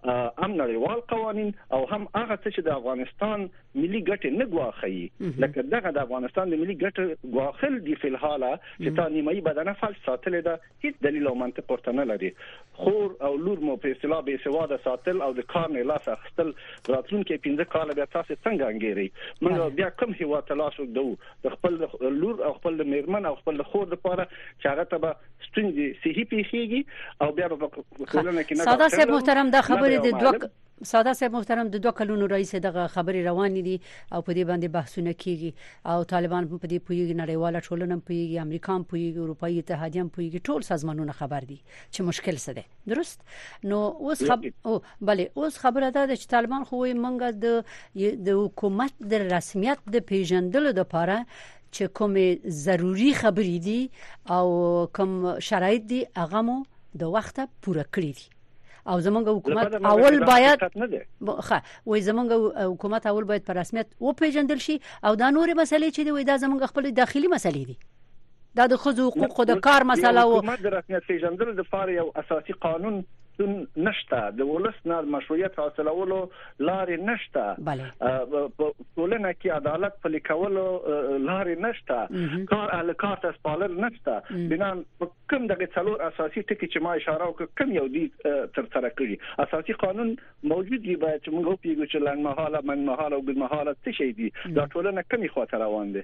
[0.05, 5.11] هم نړیوال قوانين او هم هغه څه چې د افغانستان ملي ګټې نه غواخي
[5.45, 9.73] لکه دغه د افغانستان د ملي ګټې غواخل دي په الحاله چې تا نیمایي بدنه
[9.81, 10.55] فل ساتل ده
[10.85, 12.31] هیڅ دلیل او منطق ورته نه لري.
[12.81, 16.53] خور او لور مو په اصطلاح به سواده ساتل او د کار نه لاس اخستل
[16.95, 19.07] راتلونکي 15 کال بیا تاسو څنګه انګيري
[19.41, 23.93] موږ بیا کوم هیوا تلاش وکړو د خپل لور او خپل میرمن او خپل خور
[23.95, 25.15] لپاره چې هغه ته
[25.47, 26.81] ستونزې صحي پیخيږي
[27.21, 27.71] او بیا په
[28.11, 31.91] ټولنه کې نه ساده صاحب محترم دا خبره د دوه ساده صاحب محترم د دوه
[31.97, 33.75] کلونو رئیس دغه خبري روان دي
[34.13, 35.51] او په دې باندې بحثونه کیږي.
[35.85, 41.17] او طالبان په دې پویږي نړیواله ټولنه پویږي امریکا پویږي اروپאי اتحادیه پویږي ټول سازمانونه
[41.19, 41.59] خبر دي
[41.93, 42.63] چې مشکل څه ده
[42.95, 43.19] درست؟
[43.73, 47.45] نو اوس خب او bale اوس خبره ده چې طالبان خو منګه د
[48.29, 51.17] د حکومت د رسمیت د پیژندلو لپاره
[51.75, 53.81] چې کومه ضروری خبرې دي
[54.37, 54.47] او
[54.99, 55.17] کوم
[55.49, 56.61] شرایط دي هغه مو
[57.03, 58.25] د وخته پوره کړی دي
[58.87, 60.59] او زمونږ حکومت اول باید
[61.47, 62.29] ښه وای زمونږ
[62.73, 66.37] حکومت اول باید په رسمیت و پیژندل شي او دا نورې مسلې چې دی دا
[66.37, 67.77] زمونږ خپل داخلي مسلې دي.
[68.59, 72.07] دا د خزو حقوق د کار مسله او حکومت د رسمیت پیژندل د فار یو
[72.23, 72.99] اساسي قانون
[73.39, 74.31] نشته.
[74.37, 76.19] د ولس نه مشروعیت حاصلولو
[76.59, 77.43] لارې نشته.
[78.57, 80.65] په ټولنه کې عدالت پلي کولو
[81.27, 82.45] لارې نشته.
[82.53, 84.21] کار ال کار ته سپارل نشته.
[84.53, 88.89] بنان کوم دغه څلور اساسي ټکي چې ما اشاره وکړ کوم یو دي تر سره
[88.97, 89.15] کړی
[89.45, 90.15] اساسي قانون
[90.53, 93.91] موجود دی باید چې موږ پیګو چې لنګ مهاله من مهاله او ګل مهاله څه
[93.99, 94.29] شي دي.
[94.59, 96.03] دا ټولنه کمی خاطر روان دي.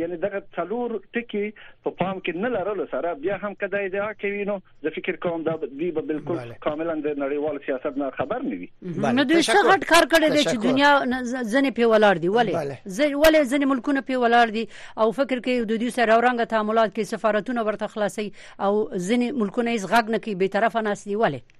[0.00, 1.44] یعنی دغه څلور ټکي
[1.84, 5.46] په پام کې نه لرلو سره بیا هم کدی دا کوي نو زه فکر کوم
[5.48, 8.68] دا دی بالکل کاملا د نړیوال سیاست نه خبر نه وي
[9.18, 10.90] نو دوی څه غټ کار کړی دی چې دنیا
[11.52, 12.54] ځنې په ولاړ دی ولې
[13.22, 14.64] ولې ځنې ملکونه په ولاړ دي
[15.04, 18.26] او فکر کوي د دوی سره اورنګ تعاملات کې سفارتونه ورته خلاصي
[18.66, 18.72] او
[19.08, 21.59] ځنې ملکونه یې غږ نه کوي به طرفه ناس دی ولې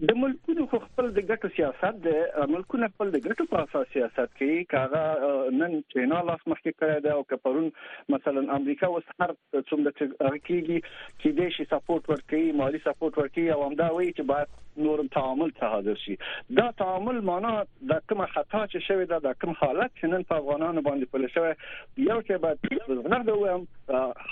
[0.00, 4.56] د ملکونو خپل د ګټو سیاست د ملکونو خپل د ګټو په اساس سیاست کوي.
[4.72, 7.70] کاغه نن چینا لاس مخکې کړی دی او کپرون
[8.14, 13.54] مثلا امریکا اوس هر څومره چې کیږي چې د شي سپورټ ورکړي مالی سپورټ ورکړي
[13.54, 16.18] او همدا وایي چې باید نور تعامل ته حاضر شي.
[16.60, 17.54] دا تعامل معنا
[17.94, 21.32] د کومه خطا چې شوی دا د کوم حالت چې نن په افغانانو باندې پله
[21.38, 23.66] شوی یو چې باید نه دوم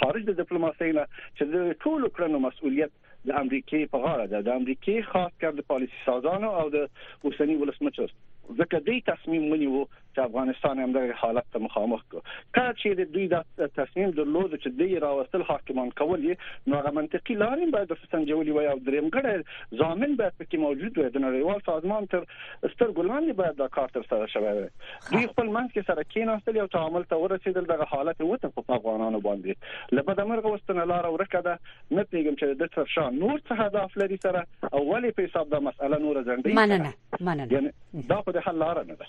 [0.02, 4.40] خارج د ډیپلوماسۍ نه چې د ټولو کړنو مسؤلیت د امریکای په غاړه ده.
[4.48, 6.86] د امریکای خاص کار د پالیسي سازانو او د
[7.28, 8.14] اوسنی ولسمشر.
[8.60, 12.22] ځکه دوی تصمیم ونیو چې افغانستان هم د حالت ته مخامخ کو.
[12.58, 17.74] کله چې دوی د تصمیم درلود چې دوی راوستل حاکمان کول نو هغه منطقي لارې
[17.76, 22.06] باید د سنجولي وي او دریم ګړی ځامن باید پکې موجود وي د نړیوال سازمان
[22.14, 22.26] تر
[22.74, 24.68] ستر ګلان باید دا کار تر سره شوی وي
[25.12, 29.22] دوی خپل منځ کې سره کېناستل او تعامل ته ورسېدل دغه حالت وته په افغانانو
[29.28, 29.52] باندې.
[29.98, 31.58] لبد امرغه واستنه لار ورکه ده.
[31.90, 35.50] نه پیګم چې د تر شان نور څه هدف لري سره او ولې په حساب
[35.54, 37.72] د مسأله نور ځنډي مننه مننه.
[38.12, 39.06] دا په حل لار نه ده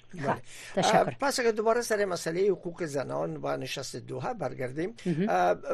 [1.03, 4.93] پس اگر دوباره سر مسئله حقوق زنان و نشست دوحه برگردیم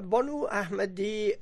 [0.10, 1.34] بانو احمدی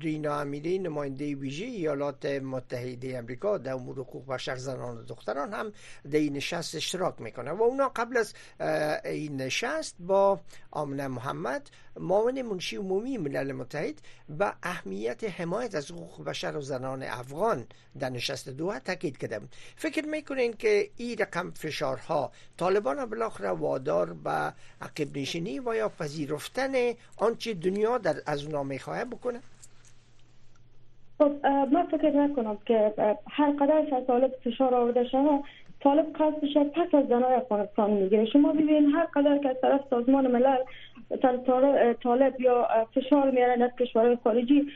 [0.00, 5.72] رینا امیری نماینده ویژه ایالات متحده امریکا در امور حقوق بشر زنان و دختران هم
[6.10, 8.34] در این نشست اشتراک می‌کنه و اونا قبل از
[9.04, 14.00] این نشست با آمنه محمد معاون منشی عمومی ملل متحد
[14.38, 17.66] و اهمیت حمایت از حقوق بشر و زنان افغان
[17.98, 19.40] در نشست دوحه تاکید کرده
[19.76, 22.15] فکر می‌کنین که این رقم فشارها
[22.58, 24.52] طالبان بالاخره وادار به
[24.82, 26.72] عقب نشینی و یا پذیرفتن
[27.18, 29.40] آنچه دنیا در از اونا می‌خواه بکنه؟
[31.18, 32.94] خب من فکر نکنم که
[33.30, 35.40] هر قدر از طالب فشار آورده شده
[35.80, 38.24] طالب قصدش پس از زنای افغانستان می‌گیره.
[38.26, 40.58] شما ببینید هر قدر که از طرف سازمان ملل
[42.02, 44.72] طالب یا فشار میارن از کشورهای خارجی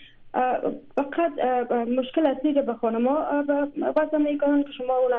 [0.96, 1.40] فقط
[1.98, 3.44] مشکل اصلی که به خانما
[3.96, 5.12] وضع می‌کنن که شما اون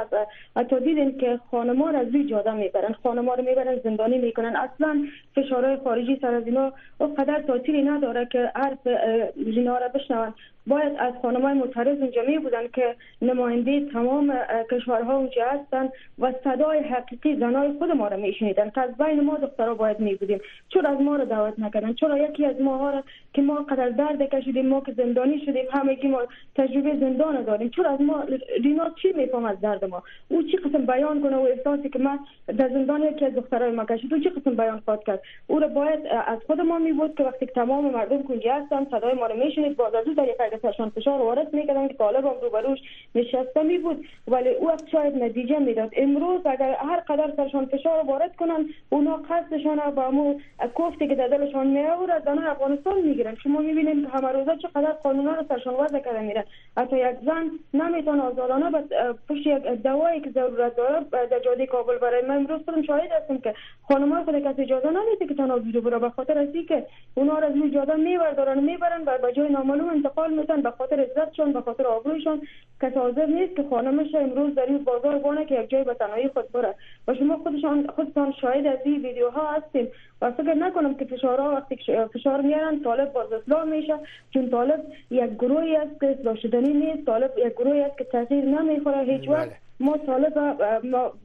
[0.55, 4.55] از دیدین که خانما را از روی جاده می‌برن خانما رو می‌برن زندانی می‌کنن.
[4.55, 5.03] اصلا
[5.35, 6.73] فشارهای خارجی سر از اینا
[7.17, 8.87] قدر تاثیری نداره که حرف
[9.35, 10.33] اینا را بشنون.
[10.67, 14.33] باید از خانمای معترض اونجا می بودن که نماینده تمام
[14.71, 19.37] کشورها اونجا هستن و صدای حقیقی زنای خود ما را میشنیدن که از بین ما
[19.37, 20.39] دخترها باید می بودیم.
[20.69, 24.21] چرا از ما را دعوت نکردن؟ چرا یکی از ما را که ما قدر درد
[24.21, 26.21] کشیدیم ما که زندانی شدیم همگی ما
[26.55, 27.69] تجربه زندان داریم.
[27.69, 28.23] چرا از ما
[28.63, 32.19] رینا چی میفهم از درد ما؟ او چی قسم بیان کنه؟ و احساسی که من
[32.57, 35.67] در زندان یکی از دخترای ما کشید او چی قسم بیان خواهد کرد؟ او را
[35.67, 39.35] باید از خود ما می بود که وقتی تمام مردم کنجی هستن صدای ما را
[39.35, 40.13] میشنید باز از او
[40.61, 42.79] سرشان فشار وارد می‌کردن که طالب هم روبروش
[43.15, 45.89] نشسته می بود ولی او وقت شاید نتیجه می‌داد.
[45.97, 50.39] امروز اگر هر قدر سرشان فشار وارد کنن اونا قصدشان با مو
[50.73, 52.23] کوفتی که در دلشان میآورد.
[52.23, 56.43] در افغانستان می‌گیرن شما می‌بینید که همه روزا چقدر قانونا رو سرشان وضع کرده میرن
[56.77, 58.83] حتی یک زن نمی‌تونه آزادانه به
[59.29, 63.37] پشت یک دوایی که ضرورت داره در جاده کابل برای من امروز خودم شاهد هستم
[63.37, 63.53] که
[63.87, 67.47] خانم‌ها خود کسی اجازه نمیده که تنها ویدیو برای به خاطر از که اونا را
[67.47, 71.87] از جاده میبردارن می‌برن و به جای نامعلوم انتقال میتن به خاطر عزتشون به خاطر
[71.87, 72.41] آبرویشون
[72.81, 76.27] کسی حاضر نیست که خانمش امروز در این بازار بانه که یک جای به تنهایی
[76.27, 76.75] خود بره.
[77.07, 79.87] و شما خودشان خودتان شاهد از این ویدیوها هستیم
[80.21, 81.77] و فکر نکنم که فشارها وقتی
[82.13, 83.95] فشار میارن طالب باز اصلاح میشه.
[84.33, 87.05] چون طالب یک گروهی است که اصلاح شدنی نیست.
[87.05, 89.47] طالب یک گروهی است که تاثیر نمی‌خوره هیچ وقت.
[89.47, 89.70] بله.
[89.81, 90.37] ما طالب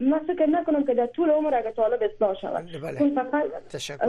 [0.01, 2.65] ما فکر نکنم که در طول عمر اگه طالب اصلاح شود.
[2.83, 2.99] بله.
[2.99, 3.45] چون فقط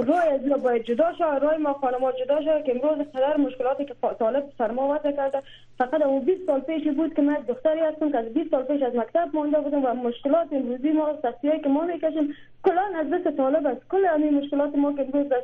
[0.08, 3.96] رای از باید جدا شود رای ما خانما جدا شود که امروز قدر مشکلاتی که
[4.20, 5.42] طالب سر ما وضع کرده.
[5.78, 8.82] فقط اون 20 سال پیش بود که من دختری هستم که از 20 سال پیش
[8.82, 13.38] از مکتب مونده بودم و مشکلات امروزی ما سختیایی که ما می‌کشیم کلا از دست
[13.38, 13.82] طالب است.
[13.90, 15.42] کل همین مشکلات ما که امروز در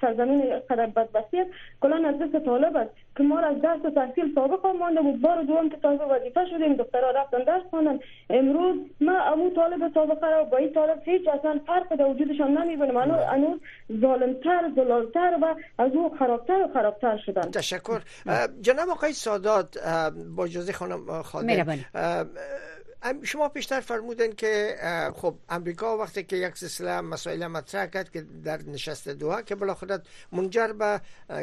[0.00, 4.34] سرزمین قدر بدبختی است کلا از دست طالب است که ما از درس و تحصیل
[4.34, 5.20] سابق مانده بود.
[5.20, 7.98] بار دوم که تازه وظیفه شدیم دخترها رفتن درس خوندن.
[8.34, 12.96] امروز ما امو طالب سابقه را با این طالب هیچ اصلا فرق در وجودشان نمی‌بینم.
[12.96, 13.58] انو
[14.00, 17.50] ظالمتر زلالتر و از او خرابتر و خرابتر شدن.
[17.50, 18.00] تشکر.
[18.60, 19.78] جناب آقای سادات
[20.36, 21.78] با اجازه خانم خادم.
[23.22, 24.76] شما پیشتر فرمودن که
[25.14, 29.98] خب امریکا وقتی که یک سلسله مسائل مطرح کرد که در نشست دوها که بالاخره
[30.32, 31.00] منجر به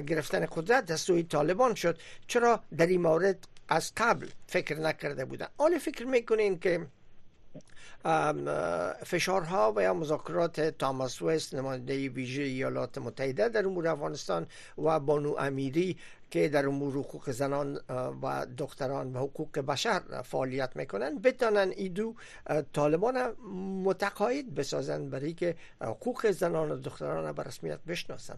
[0.08, 1.98] گرفتن قدرت از سوی طالبان شد.
[2.28, 5.48] چرا در این مورد از قبل فکر نکرده بودن.
[5.58, 6.88] حالا فکر می‌کنین که
[9.06, 15.36] فشارها و یا مذاکرات تاماس وست نماینده ویژه ایالات متحده در امور افغانستان و بانو
[15.40, 15.98] امیری
[16.32, 17.80] که در امور حقوق زنان
[18.22, 22.16] و دختران و حقوق بشر فعالیت می‌کنن بتانن ایدو
[22.74, 23.32] طالبان
[23.84, 28.38] متقاعد بسازن برای که حقوق زنان و دختران به رسمیت بشناسن.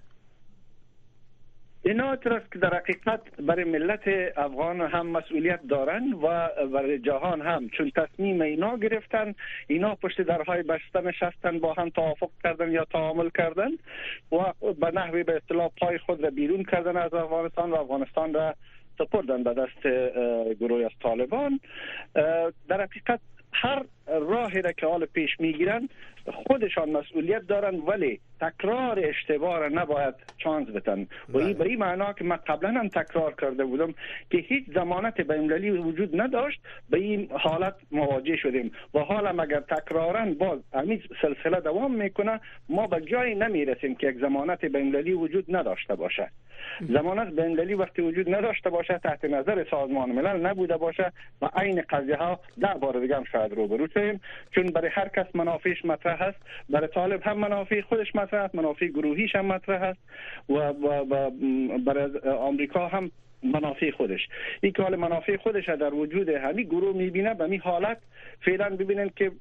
[1.85, 4.01] اینا است که در حقیقت برای ملت
[4.37, 9.35] افغان هم مسئولیت دارن و برای جهان هم چون تصمیم اینا گرفتن
[9.67, 13.71] اینا پشت درهای بسته نشستن با هم توافق کردن یا تعامل کردن
[14.31, 14.37] و
[14.73, 18.55] به نحوی به اصطلاح پای خود را بیرون کردن از افغانستان و افغانستان را
[18.97, 19.87] سپردن به دست
[20.59, 21.59] گروه از طالبان.
[22.67, 23.19] در حقیقت
[23.53, 25.89] هر راهی را که حال پیش می‌گیرن
[26.47, 32.13] خودشان مسئولیت دارن ولی تکرار اشتباه را نباید چانس بتن و این به این معنا
[32.13, 33.93] که من قبلا هم تکرار کرده بودم
[34.29, 38.71] که هیچ زمانت بین‌المللی وجود نداشت به این حالت مواجه شدیم.
[38.93, 42.39] و حالا اگر تکرارا باز همین سلسله دوام می‌کنه
[42.69, 46.29] ما به جایی نمی‌رسیم که یک زمانت بین‌المللی وجود نداشته باشه
[46.89, 51.11] زمانت بین‌المللی وقتی وجود نداشته باشه تحت نظر سازمان ملل نبوده باشه
[51.41, 54.21] و عین قضیه ها در بار دیگه هم شاید روبرو شویم
[54.55, 56.37] چون برای هر کس منافعش مطرح هست.
[56.69, 59.99] برای طالب هم منافع خودش مطرح است منافع گروهیش هم مطرح است
[60.49, 61.31] و, و,
[61.85, 63.11] برای آمریکا هم
[63.43, 64.27] منافع خودش.
[64.61, 67.97] این که حال منافع خودش در وجود همین گروه می‌بینه به می حالت
[68.41, 69.31] فعلا ببینن که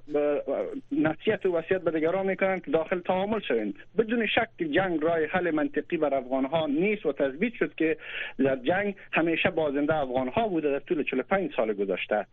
[0.93, 5.51] نصیحت و وصیت به دیگران می‌کنن که داخل تعامل شوین بدون شک جنگ راه حل
[5.51, 7.97] منطقی بر افغان ها نیست و تثبیت شد که
[8.39, 12.27] در جنگ همیشه بازنده افغان ها بوده در طول 45 سال گذشته.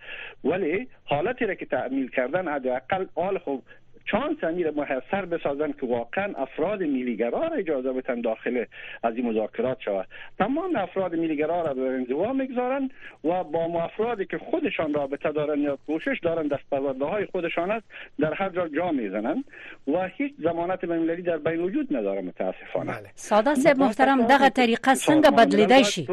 [0.43, 3.63] ولی حالتی را که تعمیل کردن حداقل آل خوب
[4.11, 8.65] چانس امیر محصر بسازن که واقعا افراد میلیگرا را اجازه بتن داخل
[9.03, 10.07] از این مذاکرات شود.
[10.39, 12.89] تمام افراد میلیگرا را به انزوا می‌گذارن
[13.23, 17.85] و با افرادی که خودشان رابطه دارن یا کوشش دارن دستاوردهای های خودشان است
[18.19, 19.43] در هر جا جا می‌زنن
[19.87, 22.91] و هیچ ضمانت بین‌المللی در بین وجود نداره متاسفانه.
[22.91, 23.09] بله.
[23.15, 26.07] ساده صاحب محترم دغه طریقه څنګه بدلیدای شي؟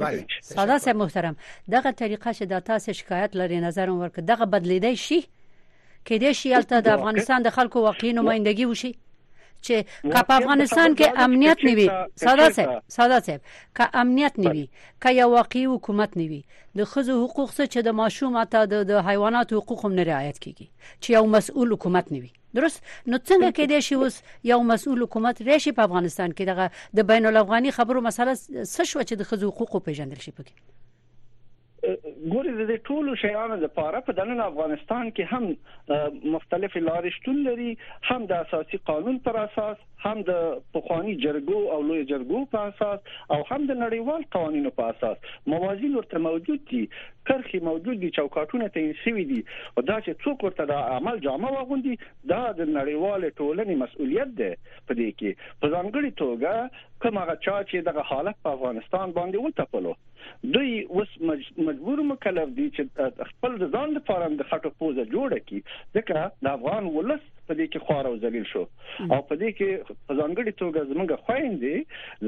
[0.00, 0.26] بله.
[0.40, 1.36] ساده صاحب محترم
[1.72, 5.24] دغه طریقه چې د تاسو شکایت لري؟ نظر ورک دغه بدلیدای شي؟
[6.06, 8.92] کې دې شي الته د افغانستان د خلکو واقعي نمائندګي وشي
[9.66, 9.76] چې
[10.12, 11.88] که په افغانستان کې امنیت نیوي
[12.24, 13.40] ساده صاحب ساده صاحب
[13.76, 14.66] که امنیت نیوي
[15.02, 16.42] که یو واقعي حکومت نیوي
[16.80, 20.66] د خزو حقوق څخه چې د ماشوم اته د حیوانات حقوق هم نه رعایت کیږي.
[21.02, 24.20] چې یو مسؤل حکومت نیوي درست؟ نو څنګه کې د شي اوس
[24.52, 28.34] یو مسؤل حکومت راشي په افغانستان کې؟ دغه د بین الافغاني خبرو مسله
[28.74, 30.79] څه شو چې د خزو حقوقو پیژندل شي پکې
[31.82, 37.70] ګوري د ټولو شیانو لپاره په دننه افغانستان کې هم مختلف لارې شتون لري
[38.08, 40.42] هم د اساسي قانون پر اساس هم د
[40.76, 45.32] پخوانی جرګو او لوی جرګو په اساس او هم د نړیوال قوانینو په اساس.
[45.54, 46.82] موازین ورته موجود دي
[47.30, 49.40] کرخي موجود دي چوکاټونه ته شوي دي.
[49.74, 51.96] او دا چې څوک ورته د عمل جامه واغوندي
[52.34, 54.50] دا د نړیوال ټولنې مسؤلیت ده
[54.86, 55.30] په دې کې.
[55.60, 56.52] په ځانګړي توګه
[57.02, 59.98] کوم هغه چا چې دغه حالت په افغانستان باندې وټپلو
[60.54, 61.16] دوی اوس
[61.68, 65.60] مجبور مکلف دي چې خپل ځان لپاره د خټو پوزه جوړه کړي
[65.98, 68.62] ځکه د افغان ولس په دې کې خوار او ذلیل شو.
[69.12, 71.76] او په دې کې په ځانګړي توګه زمونږ خويندې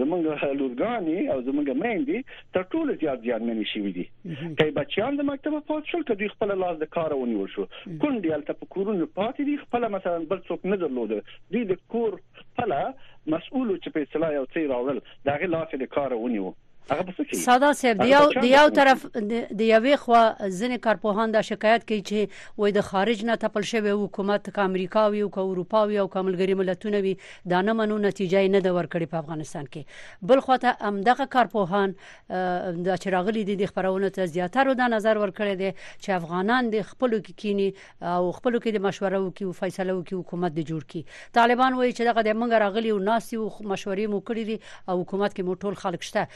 [0.01, 0.23] زمونږ
[0.61, 2.19] لورګانی او زمونږ میندې
[2.57, 4.07] تر ټولو زیات ځان منې شي دي.
[4.61, 7.69] کای بچیان د مکتب پات شول کدي خپل لاس د کار ونیول شو.
[7.87, 11.17] کونډي الته په کورونو پاتې دي خپل مثلا بل څوک نه درلود
[11.57, 12.77] دي د کور خپل
[13.35, 14.99] مسؤل چې په اصطلاح یو څه راوړل
[15.31, 16.55] دا غي لاس د کار ونیو
[16.91, 20.23] ساده صاحب د یو د یو طرف د یوې خوا
[20.59, 25.21] ځنې کارپوهان دا شکایت کوي چې وای د خارج نه تپل شوی حکومت ک امریکاوي
[25.27, 27.13] او ک اروپاوي او ک ملګری ملتونه وي
[27.53, 29.83] دا نه منو نتیجې نه د ورکړي په افغانستان کې.
[30.33, 31.95] بل خواته امدغه کارپوهان
[32.89, 35.71] د چراغلي د خبرونه ته زیاتره د نظر ورکړي دي
[36.03, 37.69] چې افغانان د خپل کې کینی
[38.15, 41.05] او خپل کې د مشوره وکي او فیصله وکي حکومت د جوړ کی
[41.41, 44.57] طالبان وایي چې دغه د منګ راغلي او ناسي او مشورې مو کړې دي
[44.89, 46.29] او حکومت کې مو ټول خلک شته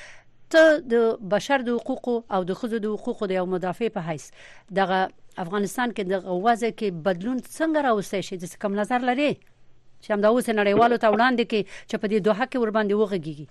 [0.54, 0.94] ته د
[1.34, 4.30] بشر د حقوقو او د خزو د حقوقو د یو مدافع په حیث.
[4.80, 5.00] دغه
[5.44, 6.14] افغانستان کې د
[6.46, 9.30] وضع کې بدلون څنګه راوستي شي؟ د کوم نظر لري
[10.02, 12.94] چې هم دا اوس نړیوالو ته وړاندې کې چې په دې دوه کې ور باندې
[13.00, 13.46] وغږیږي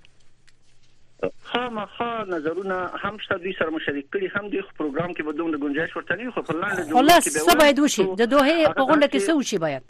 [1.51, 5.95] خامخا نظرونه هم شته دوی سره مشارک کړي هم د پروګرام کې بدون د گنجائش
[5.97, 9.07] ورته نه خو په لاندې جوړ کې به څه باید وشي؟ د دوه په غونډه
[9.11, 9.83] کې څه وشي باید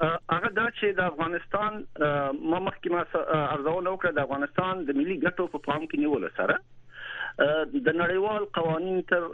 [0.00, 1.78] هغه دا چې د افغانستان
[2.50, 3.00] ما مخکې ما
[3.54, 6.58] ارزونه وکړه د افغانستان د ملي ګټو په پام کې نیول سره
[7.86, 9.26] د نړیوال قوانين تر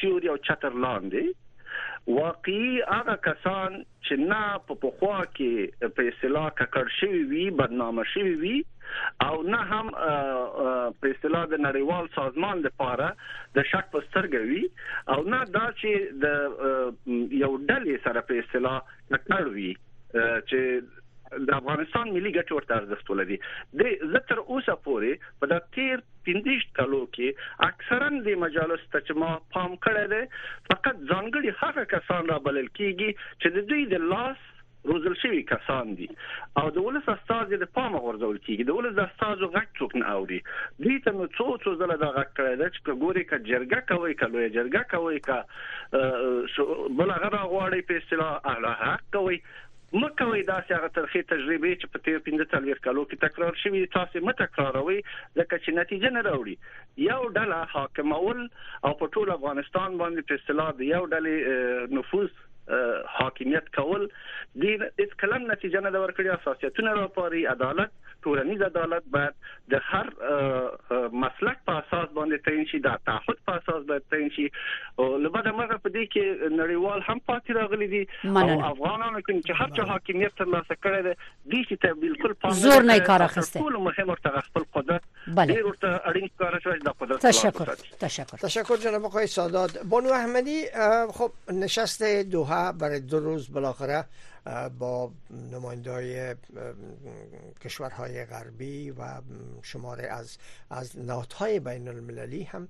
[0.00, 1.24] تیوري او چتر لاندې
[2.18, 8.34] واقعي هغه کسان چې نه په پخوا کې په اصطلاح ککړ شوی وي بدنامه شوی
[8.44, 8.54] وي
[9.26, 9.92] او نه هم
[11.02, 13.12] په اصطلاح د نړیوال سازمان لپاره
[13.60, 14.64] د شک په سترګې وي
[15.14, 15.90] او نه دا چې
[16.24, 16.26] د
[17.44, 18.82] یو ډلې سره په اصطلاح
[19.14, 19.70] ککړ وي
[20.14, 20.60] چې
[21.48, 23.36] د افغانستان ملي ګټې ورته ارزښت ولري.
[23.80, 27.28] د زتر اوسه پورې په د تیر 15 کلو کې
[27.70, 28.86] اکثرا د مجالس
[29.24, 30.22] ما پام کړی دی
[30.70, 34.48] فقط ځانګړي هغه کسان را بلل کیږي چې د دوی د لاس
[34.88, 36.06] روزل شوی کسان دي.
[36.60, 38.64] او د ولس استاد د پامه غورځول کیږي.
[38.68, 40.38] د ولس استاد غږ څوک نه اوري.
[40.84, 44.14] دوی ته نو څو څو زله د غږ کړی د چې ګوري ک جرګه کوي
[44.22, 45.30] ک لوی جرګه کوي ک
[47.00, 49.42] بل هغه غواړي په اصطلاح اعلی حق کوي
[49.92, 53.80] مکوې دا چې هغه ترخی تجربه چې په تیر 15 تلوير کالو کې تکرار شوی
[53.94, 56.56] تاسو مت تکراروي ځکه چې نتیجه نه راوړي.
[57.06, 58.44] یو ډله حاکمول
[58.84, 62.30] او په ټول افغانستان باندې په اصطلاح یو ډله نفوذ
[63.18, 64.06] حاکمیت کول.
[64.62, 64.64] د
[65.04, 67.90] اس کلم نتیجه نه ورکړي اساسیتونه راپاري عدالت
[68.24, 69.34] ټولنیز عدالت باید
[69.74, 70.06] د هر
[71.24, 72.80] مسلک په اساس باندې تعین شي.
[72.86, 74.46] د تعهد په اساس باید تعین شي.
[74.98, 76.24] او لبد مرغه په دې کې
[76.56, 78.02] نړیوال هم پاتې راغلي دي.
[78.24, 81.14] او افغانانو کې هر څه حاکمیت ترلاسه کړی دی
[81.52, 85.02] دې ته بالکل پام زور نه کار اخیسته ټول مهم ورته خپل قدرت
[85.52, 87.72] ډیر ورته اړین کار شوی د قدرت تشکر.
[88.04, 88.44] تشکر.
[88.46, 89.78] تشکر جناب آقای سادات.
[89.94, 90.58] بانو احمدی
[91.20, 92.06] خب نشست
[92.36, 94.04] دوحه برای دو روز بالاخره
[94.78, 96.34] با نماینده های
[97.60, 99.20] کشورهای غربی و
[99.62, 100.38] شماره از
[100.70, 102.68] از نهادهای بین المللی هم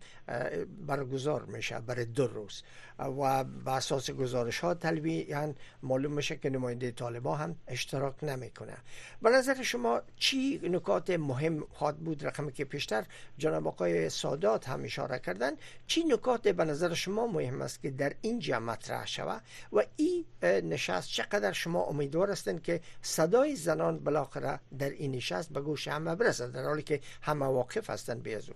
[0.86, 2.62] برگزار میشه برای دو روز.
[2.98, 5.34] و به اساس گزارش ها طلبی
[5.82, 8.76] معلوم میشه که نماینده طالبا هم اشتراک نمی‌کنه.
[9.22, 13.04] به نظر شما چی نکات مهم خواهد بود؟ رقمی که پیشتر
[13.38, 15.52] جناب آقای سادات هم اشاره کردن
[15.86, 19.42] چی نکات به نظر شما مهم است که در اینجا مطرح شود؟
[19.72, 25.60] و این نشست چقدر شما امیدوار هستند که صدای زنان بالاخره در این نشست به
[25.60, 28.52] گوش همه برسد در حالی که همه واقف هستند به ازو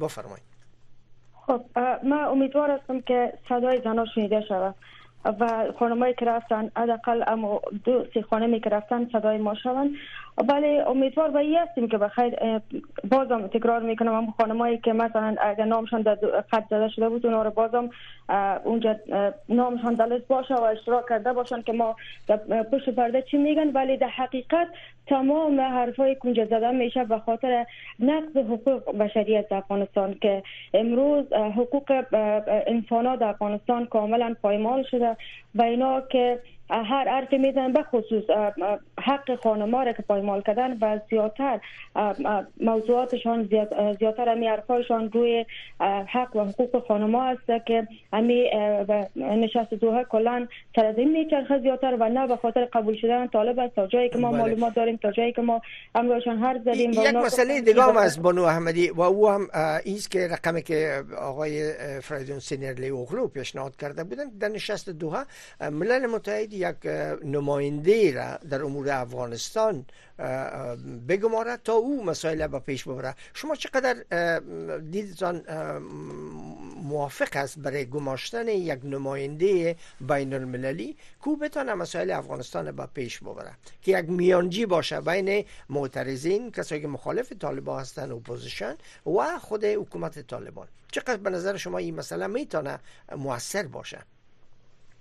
[0.00, 0.44] بفرمایید.
[1.32, 1.64] خب
[2.04, 4.74] من امیدوار هستم که صدای زنان شنیده شود
[5.24, 9.90] و خانمایی که رفتن حداقل اما دو سی خانمی که رفتن صدای ما شوند.
[10.48, 12.34] ولی امیدوار به هستیم که بخیر
[13.10, 16.18] بازم تکرار می‌کنم هم خانمایی که مثلا اگر نامشان در
[16.50, 17.90] خط زده شده بود اونا رو بازم
[18.64, 18.96] اونجا
[19.48, 21.96] نامشان دلست باشه و اشتراک کرده باشن که ما
[22.72, 23.68] پشت پرده چی میگن.
[23.68, 24.68] ولی در حقیقت
[25.06, 27.66] تمام حرفای کنجا زده میشه به خاطر
[28.00, 30.42] نقض حقوق بشریت در افغانستان که
[30.74, 32.04] امروز حقوق
[32.66, 35.16] انسان در افغانستان کاملا پایمال شده
[35.54, 36.38] و اینا که
[36.70, 38.24] هر که می‌زنن به خصوص
[39.02, 41.60] حق خانما را که پایمال کردن و زیادتر
[42.60, 43.48] موضوعاتشان
[43.98, 45.44] زیادتر امی حرفایشان روی
[46.06, 48.50] حق و حقوق خانما است که امی
[49.16, 50.46] نشست دوها کلا
[50.76, 54.08] سر از این میچرخه زیادتر و نه به خاطر قبول شدن طالب است تا جایی
[54.08, 54.42] که ما بله.
[54.42, 55.60] معلومات داریم تا جایی که ما
[55.94, 59.48] امروزشان هر زدیم یک مسئله دیگه هم از بانو احمدی و او هم
[59.84, 61.72] ایست که رقمی که آقای
[62.02, 65.24] فریدون سینرلی اوغلو پیشنهاد کرده بودن در نشست دوها
[65.60, 66.76] ملل متحد یک
[67.24, 69.86] نماینده را در امور افغانستان
[71.08, 73.94] بگمارد تا او مسائل به پیش ببره شما چقدر
[74.78, 75.42] دیدتان
[76.82, 83.52] موافق است برای گماشتن یک نماینده بین المللی که بتانه مسائل افغانستان به پیش ببره
[83.82, 88.74] که یک میانجی باشه بین معترضین کسایی که مخالف طالبان هستند اپوزیشن
[89.06, 90.68] و خود حکومت طالبان.
[90.92, 92.78] چقدر به نظر شما این مسئله می‌تونه
[93.16, 93.98] موثر باشه؟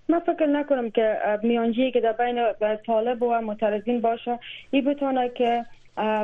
[0.10, 2.54] من فکر نکنم که میانجی که در بین
[2.86, 4.40] طالب و معترضین باشه
[4.72, 5.66] این بتونه که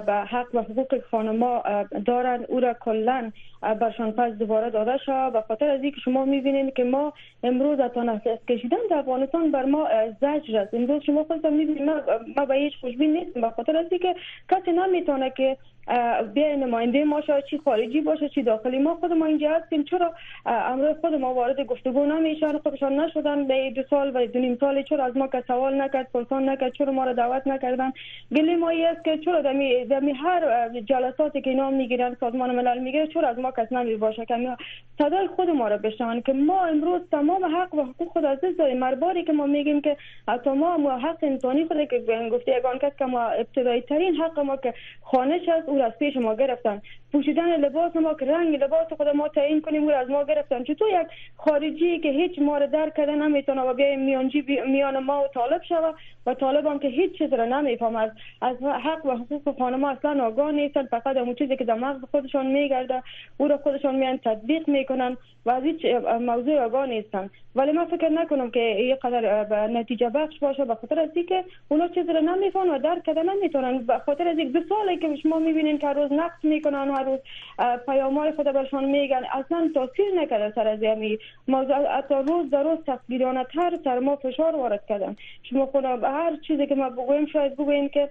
[0.06, 1.64] به حق و حقوق خانما
[2.06, 3.32] دارن او را کلا
[3.80, 7.98] برشان پس دوباره داده شد و خاطر از اینکه شما می‌بینید که ما امروز از
[7.98, 9.88] نفس کشیدن در افغانستان بر ما
[10.22, 10.74] زجر است.
[10.74, 11.82] امروز شما خودتان می‌بینید
[12.38, 13.42] ما به هیچ خوشبین نیستیم.
[13.42, 14.16] به خاطر از اینکه
[14.52, 15.58] کسی نمی‌تونه که
[16.34, 19.84] بیا نماینده ما شاید چی خارجی باشه چی داخلی ما خود ما اینجا هستیم.
[19.84, 20.14] چرا
[20.46, 24.84] امروز خود ما وارد گفتگو نمیشن؟ خودشان نشدن به دو سال و دو نیم سال
[24.84, 27.92] چرا از ما که سوال نکرد پرسان نکرد؟ چرا ما را دعوت نکردن؟
[28.32, 33.08] گلی ما است که چرا دمی, دمی هر جلساتی که نام می‌گیرن سازمان ملل می‌گیره
[33.08, 34.58] چرا از ما کس نمی باشه که
[34.98, 38.80] صدای خود ما را بشنون که ما امروز تمام حق و حقوق خود عزیز داریم
[38.80, 39.98] مرباری که ما میگیم که
[40.46, 44.74] تمام حق انسانی خود که گفته یگان کس که ما ابتدایی ترین حق ما که
[45.02, 46.82] خانش است او از پیش ما گرفتن.
[47.12, 50.64] پوشیدن لباس ما که رنگ لباس خود ما تعیین کنیم او از ما گرفتن.
[50.64, 55.24] چطور یک خارجی که هیچ ما رو درک کرده نمی‌تونه و بیا میانجی میان ما
[55.24, 55.96] و طالب شود
[56.26, 60.26] و طالب هم که هیچ چیز را نمیفهم از از حق و حقوق خانم اصلا
[60.26, 63.04] آگاه نیستن فقط اون چیزی که در مغز خودشان میگرده
[63.44, 65.86] او را خودشان میان تطبیق می‌کنن و از هیچ
[66.22, 67.30] موضوع آگاه نیستن.
[67.56, 71.88] ولی من فکر نکنم که این قدر نتیجه بخش باشه به خاطر از اینکه اونا
[71.88, 73.78] چیز را نمی‌فهمن و درک کرده نمی‌تونن.
[73.78, 77.20] به خاطر از یک دو سالی که شما می‌بینین که روز نقد می‌کنن و روز
[77.86, 82.78] پیامای خود برشان میگن اصلا تاثیر نکرده سر از یمی موضوع حتی روز در روز
[82.86, 85.16] تقدیرانه تر سر ما فشار وارد کردن.
[85.50, 88.10] شما خود هر چیزی که ما بگویم شاید بگویم که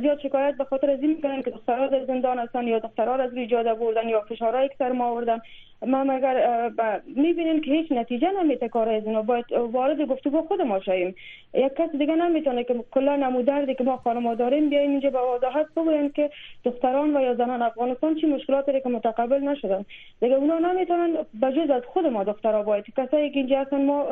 [0.00, 3.34] زیاد شکایت به خاطر از این می‌کنن که دخترها در زندان هستن یا دخترها از
[3.34, 5.40] ایجاد بردن یا فشارهایی که ما آوردن.
[5.86, 6.70] ما مگر
[7.16, 9.22] می‌بینیم که هیچ نتیجه نمیده کار از اینا.
[9.22, 11.14] باید وارد گفتگو خود ما شویم.
[11.54, 15.66] یک کس دیگه نمی‌تونه که کلا نمودردی که ما خانم داریم بیایم اینجا با وضاحت
[15.76, 16.30] بگویم که
[16.64, 19.84] دختران و یا زنان افغانستان چی مشکلاتی که متقبل نشدن.
[20.20, 22.84] دیگه اونا نمی‌تونن بجز از خود ما دخترها باید.
[22.96, 24.06] کسایی که اینجا هستن ما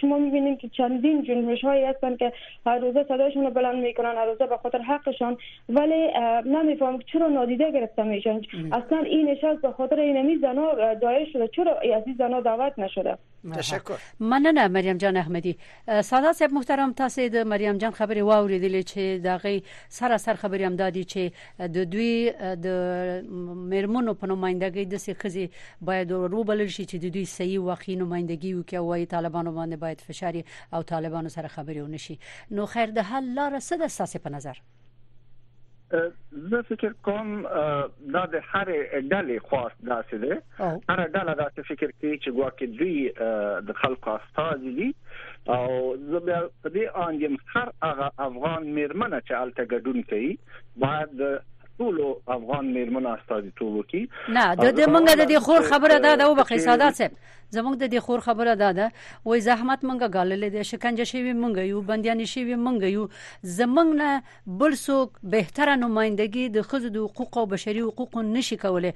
[0.00, 2.32] شما می‌بینیم که چندین جنبش هایی هستن که
[2.66, 5.36] هر روزه صدایشون رو بلند می‌کنن هر روزه به خاطر حقشان
[5.68, 6.00] ولی
[6.46, 8.40] نمیفهم چرا نادیده گرفته میشن
[8.72, 11.48] اصلا این نشست به خاطر این زنا دایر شده.
[11.48, 13.18] چرا از این زنا دعوت نشده؟
[13.54, 13.94] تشکر.
[14.20, 15.56] مننه مریم جان احمدی.
[16.02, 20.76] ساده صاحب محترم تاسو د مریم جان خبري واوریدلې چې دغه سره سر خبري هم
[20.76, 21.32] دادي چې
[21.76, 22.32] د دوی
[22.66, 22.66] د
[23.72, 28.74] مرمنو په نمائندګۍ د سخزي باید روبل شي چې د دوی صحیح واقعي نمائندګي وکړي
[28.74, 32.18] او طالبانو باندې باید فشاري او طالبانو سره خبري ونشي
[32.50, 34.62] نو خیر د حل لار څه د اساس په نظر
[36.50, 37.30] زه فکر کوم
[38.14, 38.68] دا د هر
[39.12, 40.34] ډلې خاص داسې ده
[40.90, 42.96] هر ډله دا فکر کوي چې ګواکې دوی
[43.70, 44.90] د خلکو استاد دي.
[45.54, 50.32] او زه بیا په دې انګم هر هغه افغان میرمنه چې الته ګډون کوي
[50.84, 51.24] باید
[51.78, 52.00] ټول
[52.36, 56.58] افغان میرمن استاد ټول کی نه د دې مونږ د خور خبره ده د وبخې
[56.66, 57.16] سادات صاحب.
[57.56, 58.86] زموږ د دې خور خبره ده ده
[59.30, 63.04] وای زحمت مونږه غاللې د شکنجه شوی مونږ یو بنديان شوی مونږ یو.
[63.58, 64.10] زمونږ نه
[64.62, 68.92] بل څوک بهتره نمائندګي د خزو د حقوق او بشري حقوق نشي کوله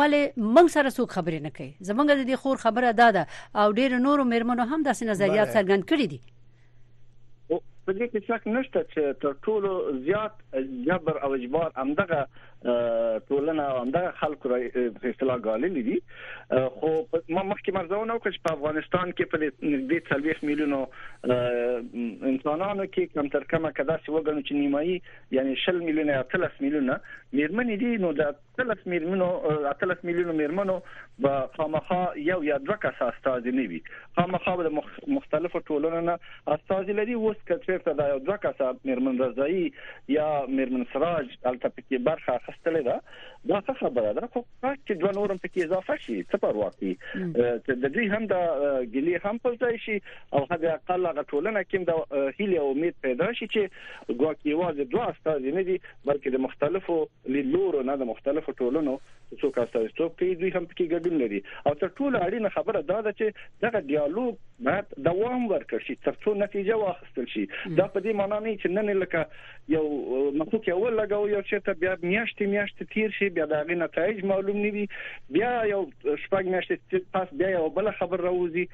[0.00, 3.26] ولی مونږ سره څوک خبرې نه کوي؟ زمونږ د دې خور خبره ده ده
[3.64, 6.20] او ډیر نور میرمنو هم داسې نظریات څرګند کړي دي
[7.92, 9.70] په دې کې شک نشته چې تر ټولو
[10.04, 10.38] زیات
[10.84, 12.20] جبر او اجبار همدغه
[13.30, 14.60] ټولنه همدغه خلکو را
[15.10, 15.96] اصطلاح غالي دي.
[16.76, 16.90] خو
[17.28, 20.80] ما مخکې مرزونه وکړ په افغانستان کې په نږدې 30 میلیونو
[22.32, 24.96] انسانانو کې کم تر کمه کدا چې وګڼو چې نیمایي
[25.38, 26.98] یعنی 60 میلیونه یا 30 میلیونه
[27.32, 29.28] میرمنې دي نو د 30 میلیونو
[29.80, 30.76] 30 میلیونو میرمنو
[31.26, 33.80] په خامخا یو یا دوه کس استاد نه وي
[34.20, 34.70] خامخا د
[35.16, 36.18] مختلفو ټولنو نه
[36.56, 37.14] استاد لري.
[37.14, 39.64] اوس کچې ته د دوه کس میرمن رضایی
[40.16, 40.28] یا
[40.58, 42.96] میرمن سراج البته کې برخه واخستلې ده
[43.50, 44.40] دا څه خبره ده؟ خو
[44.86, 46.94] چې دوه نورم پکې اضافه شي څه پروا کوي
[47.36, 48.34] د دې هم د
[48.94, 49.96] ګلي هم په ځای شي
[50.32, 51.92] او هغه اقل هغه ټولنه کې د
[52.40, 53.62] هیله او امید پیدا شي چې
[54.20, 55.76] ګواکې واځي دوه استاد نه دي
[56.06, 56.96] بلکې د مختلفو
[57.36, 58.98] لیدلورو نه د مختلفو ټولنو
[59.40, 63.12] څوک استازیتوب کوي دوی هم پکې ګډون لري او تر ټولو اړینه خبره دا ده
[63.18, 68.40] چې دغه ډیالوګ باید دوام ورکړي شي ترڅو نتیجه واخیستل شي دا په دې معنی
[68.46, 69.24] نه چې نن لکه
[69.76, 69.84] یو
[70.40, 74.24] مخکې اول لګاو یو چې ته بیا میاشتې میاشتې تیر شي بیا دا غي نتایج
[74.32, 74.86] معلوم نه دي
[75.38, 78.66] بیا یو شپږ میاشتې پاس بیا یو بل خبر راوځي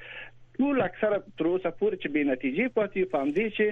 [0.59, 3.65] ټول اکثره تر اوسه پورې چې به نتیجې پاتې فهم دي چې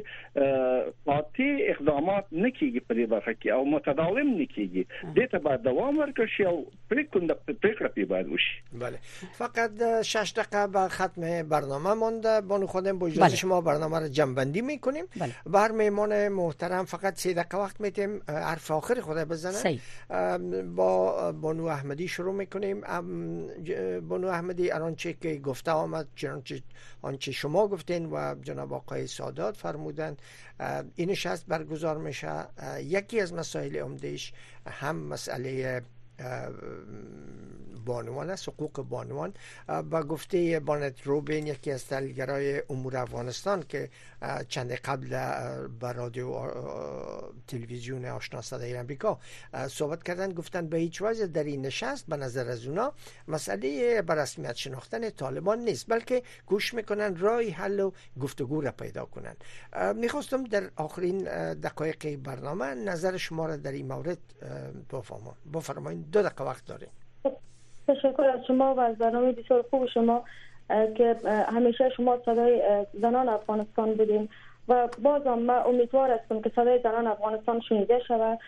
[1.10, 4.84] پاتې اقدامات نکېږي په دې برخه کې او متداوم نکېږي
[5.20, 6.58] د ته بعد دوام ورکړي شي او
[6.94, 8.98] پریکوند پریکړه پی باید وشي بله.
[9.42, 9.72] فقط
[10.02, 12.42] 6 دقیقه به ختم برنامه مونده.
[12.42, 13.36] بانو خودم با اجازه بله.
[13.36, 15.06] شما برنامه رو جمع بندی میکنیم.
[15.20, 15.34] بله.
[15.46, 19.80] بر میمان محترم فقط 3 دقیقه وقت میتیم حرف آخر خود بزنه.
[20.76, 22.82] با بانو احمدی شروع میکنیم.
[24.10, 26.62] بانو احمدی الان چه که گفته آمد چنانچه
[27.02, 30.18] آنچه شما گفتین و جناب آقای سادات فرمودن
[30.96, 32.46] این نشست برگزار میشه.
[32.80, 34.34] یکی از مسائل عمدهش
[34.68, 35.82] هم مسئله
[37.88, 39.34] بانوان است حقوق بانوان
[39.68, 43.90] با گفته بانت روبین یکی از تحلیلگرای امور افغانستان که
[44.50, 45.10] چند قبل
[45.80, 46.28] بر رادیو
[47.48, 49.20] تلویزیون آشنا صدای امریکا
[49.68, 52.94] صحبت کردن گفتن به هیچ وجه در این نشست به نظر از اونا
[53.28, 59.06] مسئله بر رسمیت شناختن طالبان نیست بلکه گوش می‌کنن رای حل و گفتگو را پیدا
[59.06, 59.36] کنن
[59.96, 61.24] می‌خواستم در آخرین
[61.54, 64.18] دقایق برنامه نظر شما را در این مورد
[65.54, 66.12] بفرمایید.
[66.12, 66.90] دو دقیقه وقت داریم.
[67.88, 70.24] تشکر از شما و از برنامه بسیار خوب شما
[70.70, 71.16] که
[71.54, 74.30] همیشه شما صدای زنان افغانستان بودین.
[74.70, 78.40] و بازم ما امیدوار هستم که صدای زنان افغانستان شنیده شود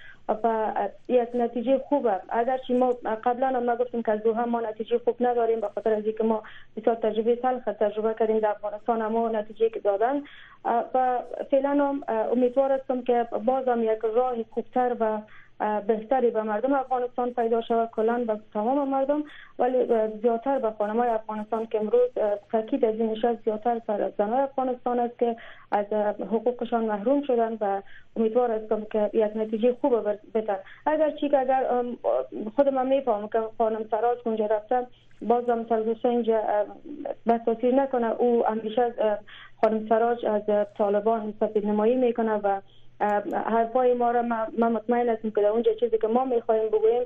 [0.43, 0.73] و
[1.07, 5.59] یک نتیجه خوبه اگر ما قبلا ما گفتیم که از دوها ما نتیجه خوب نداریم
[5.59, 6.43] به خاطر از اینکه ما
[6.77, 10.23] بسیار تجربه تلخ تجربه کردیم در افغانستان اما نتیجه که دادن.
[10.93, 11.19] و
[11.51, 15.21] فعلا امیدوار هستم که بازم یک راه خوبتر و
[15.87, 16.73] بهتری به مردم.
[16.73, 19.23] افغانستان پیدا شود کلان به تمام مردم
[19.59, 19.77] ولی
[20.21, 22.09] زیادتر به خانمای افغانستان که امروز
[22.51, 25.35] تاکید از این نشست زیادتر سر زنان افغانستان است که
[25.71, 25.85] از
[26.19, 27.81] حقوقشان محروم شدن و
[28.17, 29.95] امیدوار هستم که یک نتیجه خوب
[30.33, 30.57] بدن.
[30.85, 31.83] اگر چی که اگر
[32.55, 34.87] خود من می‌فهمم که خانم سراج اونجا رفتم
[35.21, 36.41] بازم تلویزیون اینجا
[37.27, 38.11] بساطیر نکنه.
[38.11, 38.93] او همیشه
[39.61, 42.61] خانم سراج از طالبان سفید نمایی می‌کنه و
[43.45, 44.21] حرفای ما را
[44.57, 47.03] ما مطمئن هستیم که در اونجا چیزی که ما می‌خوایم بگوییم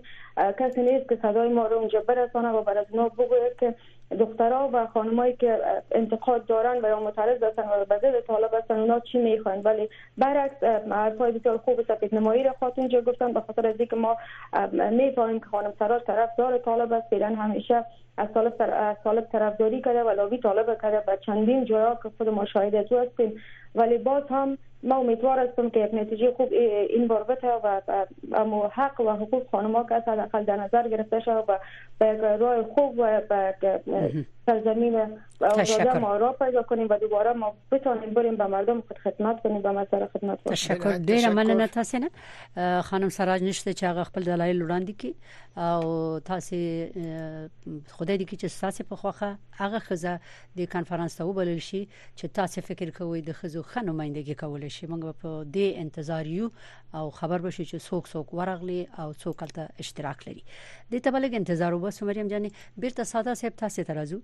[0.59, 3.75] کسی نیست که صدای ما رو اونجا برسانه و بر از اونا بگوید که
[4.19, 5.59] دخترها و خانمایی که
[5.91, 9.89] انتقاد دارن و یا معترض هستن و به ضد طالب هستن اونا چی می‌خواین؟ ولی
[10.17, 14.17] برعکس حرفای بسیار خوب سفید نمایی را خاطر اینجا گفتن به خاطر از اینکه ما
[14.91, 17.09] می‌فهمیم که خانم سراج طرفدار طالب است.
[17.09, 17.85] فعلا همیشه
[18.17, 22.29] از طالب از طالب طرفداری کرده و لابی طالب کرده و چندین جاها که خود
[22.29, 23.41] ما شاهد تو هستیم.
[23.75, 26.49] ولی باز هم ما امیدوار هستم که یک نتیجه خوب
[26.89, 27.81] این بار بته و
[28.33, 31.59] اما حق و حقوق خانم که حداقل در نظر گرفته شود و
[31.99, 33.55] به راه خوب و به
[34.03, 34.42] Mm-hmm.
[34.45, 34.95] سرزمین
[35.41, 39.61] آزاده ما را پیدا کنیم و دوباره ما بتانیم بریم به مردم خود خدمت کنیم
[39.61, 40.55] به مسئله خدمت کنیم.
[40.55, 40.97] تشکر.
[40.97, 45.15] ډیره مننه تاسو نه خانم سراج نشته چې هغه خپل دلایل وړاندې کی.
[45.57, 46.55] او تاسو
[47.95, 50.19] خدای دې چې تاسو په خوخه هغه خزه
[50.57, 51.87] د کانفرنس ته وبلل شي
[52.17, 54.87] چې تاسو فکر کوئ د خزو خنومایندګي کول شي.
[54.87, 56.49] موږ په دې انتظار یو
[56.93, 60.43] او خبر بشو چې څوک څوک ورغلي او څوک تل اشتراک لري.
[60.91, 64.21] د تبلګ انتظار وبس مریم جاني بیرته ساده سیب تاسو ترازو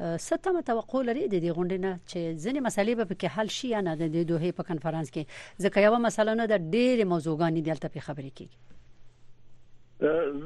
[0.00, 3.80] ستمه توقع لري د دې غونډې نه چې ځینې مسلې به کې حل شي یا
[3.80, 5.22] نه د دوه په کانفرنس کې.
[5.64, 8.58] ځکه یو مسله نه د ډېر موضوعګانی دلته په خبرې کیږي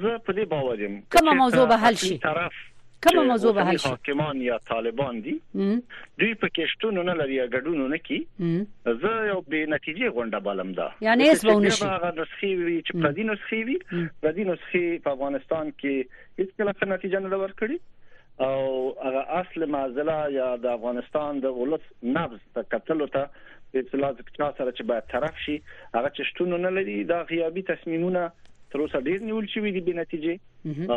[0.00, 0.94] زه په دې باور یم.
[1.16, 2.54] کومه موضوع به حل شي؟ طرف
[3.06, 5.34] کومه موضوع به حل شي؟ حاکمان یا طالبان دي
[6.18, 8.18] دوی په کېشتونو نه لري ګډونو نه کی
[8.84, 10.88] زه یو به نتیجې غونډه بالم ده.
[11.08, 13.76] یعنی اس به ونشي هغه نسخي وی چې پردي نسخي وی
[14.22, 15.94] پردي نسخي په افغانستان کې
[16.38, 17.78] هیڅ کله نتیجه نه ورکړي
[18.40, 21.84] او هغه اصل معضله یا د افغانستان د ولس
[22.16, 23.28] نبض ته کتلو ته
[23.72, 25.56] په اصطلاح چا سره چې باید طرف شي.
[25.94, 28.26] هغه چې شتون نه لري دا غیابی تصمیمونه
[28.74, 30.34] تر اوسه ډیر نیول شوی دي به نتیجه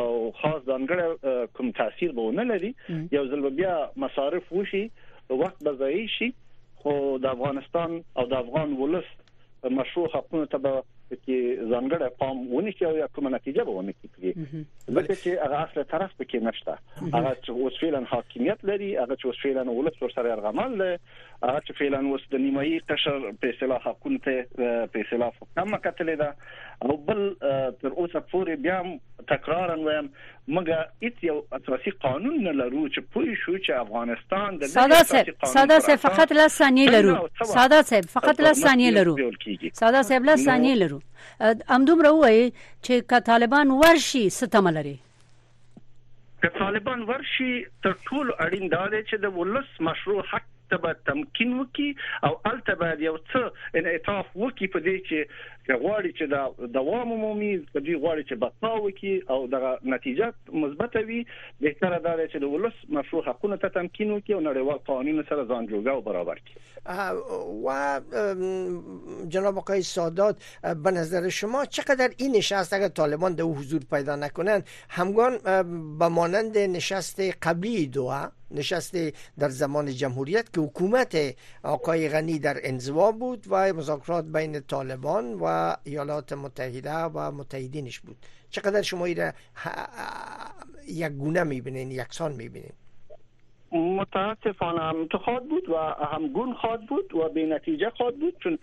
[0.01, 2.71] او خاص دانګړه کوم تاثیر به نه لري.
[3.17, 3.73] یو ځل بیا
[4.05, 4.83] مصارف وشي
[5.29, 6.29] وخت به ضایع شي.
[6.83, 6.91] خو
[7.23, 9.07] د افغانستان او د افغان ولس
[9.79, 10.83] مشروع حقوقو ته
[11.15, 11.37] کې
[11.71, 14.31] ځانګړی پام ونی کې او کومه نتیجه به ونه کړي
[14.95, 16.73] ځکه چې هغه اصله طرف پکې نشته.
[17.15, 20.97] هغه چې اوس فعلا حاکمیت لري هغه چې اوس فعلا ولس ور سره ارغمال لري
[21.43, 23.91] هغه چې فعلا اوس د نیمایي قشر په اصطلاح
[24.25, 24.35] ته
[24.95, 26.35] په اصطلاح کم کتلې ده.
[26.83, 27.21] او بل
[27.81, 28.77] تر اوسه پورې بیا
[29.29, 30.05] تکرارا وایم
[30.47, 35.45] مګه هیڅ یو اساسي قانون نه لرو چې پوه شو چې افغانستان د ساده صاحب
[35.55, 37.15] ساده صاحب فقط لا ثانیه لرو.
[37.43, 39.15] ساده صاحب فقط لا ثانیه لرو.
[39.73, 40.98] ساده صاحب لا ثانیه لرو
[41.77, 42.41] امدوم راوي
[42.85, 44.95] چې ک طالبان ورشي ستمه لري؟
[46.43, 47.51] که طالبان ورشي
[47.83, 51.87] تر ټولو اړین دا دی چې د ولس مشروع حق ته به تمکین وکي
[52.27, 55.17] او الته به یو څه انعطاف وکي په دې چې
[55.73, 60.95] غواړي چې دا دوام عمومي په دې غواړي چې بقا وکي او د نتیجه مثبت
[60.95, 61.25] وي
[61.61, 65.45] به تر دا چې د ولس مشروع حقوقو ته تمکین وکي او نړیوال قوانین سره
[65.51, 66.55] ځان جوړه او برابر کړي.
[67.65, 67.99] و
[69.29, 70.35] جناب آقای سادات
[70.83, 75.37] به نظر شما چقدر این نشست اگر طالبان در حضور پیدا نکنند همگان
[75.99, 78.95] به مانند نشست قبلی دوه نشست
[79.39, 81.17] در زمان جمهوریت که حکومت
[81.63, 85.45] آقای غنی در انزوا بود و مذاکرات بین طالبان و
[85.83, 88.17] ایالات متحده و متحدینش بود.
[88.49, 89.33] چقدر شما ایره
[90.87, 92.73] یک گونه می‌بینین یکسان می‌بینین؟
[93.71, 95.07] متاسفانه هم
[95.49, 98.57] بود و همگون خواهد بود و به نتیجه خواهد بود چون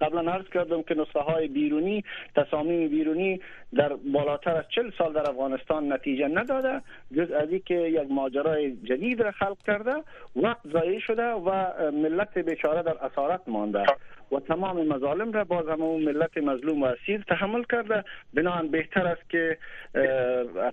[0.00, 2.04] قبلا عرض کردم که نسخه های بیرونی
[2.36, 3.40] تصامیم بیرونی
[3.74, 6.82] در بالاتر از چل سال در افغانستان نتیجه نداده
[7.16, 9.94] جز از که یک ماجرای جدید را خلق کرده
[10.36, 11.50] وقت ضایع شده و
[11.92, 13.84] ملت بیچاره در اسارت مانده.
[14.32, 18.04] و تمام مظالم را باز هم ملت مظلوم و اسیر تحمل کرده.
[18.34, 19.58] بنابراین بهتر است که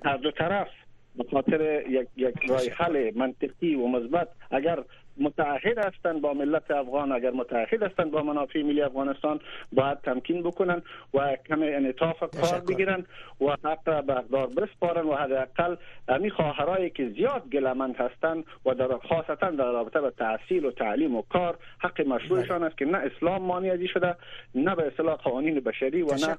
[0.06, 0.68] هر دو طرف
[1.16, 4.80] به خاطر یک یک رای حل منطقی و مثبت اگر
[5.20, 7.12] متعهد هستند با ملت افغان.
[7.12, 9.40] اگر متعهد هستند با منافع ملی افغانستان
[9.74, 10.82] باید تمکین بکنن
[11.14, 13.06] و کم انعطاف کار بگیرن
[13.42, 15.76] و حق به اقدار بسپارن و حداقل
[16.08, 21.16] امی خواهرایی که زیاد گلمند هستند و در خاصتا در رابطه به تحصیل و تعلیم
[21.16, 24.16] و کار حق مشروعشان است که نه اسلام مانع شده
[24.56, 26.36] نه به اصطلاح قوانین بشری و نه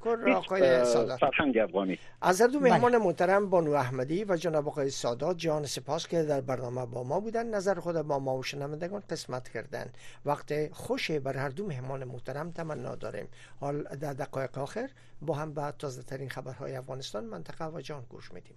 [1.17, 1.99] فرهنگ افغانی.
[2.23, 6.87] از دو مهمان محترم بانو احمدی و جناب آقای سادات جان سپاس که در برنامه
[6.87, 7.47] با ما بودن.
[7.47, 9.87] نظر خود با ما و شنوندگان قسمت کردن.
[10.25, 13.29] وقت خوش بر هر دو مهمان محترم تمنا داریم.
[13.61, 14.91] حال در دقایق آخر
[15.23, 18.57] با هم به تازه ترین خبرهای افغانستان منطقه و جان گوش میدیم.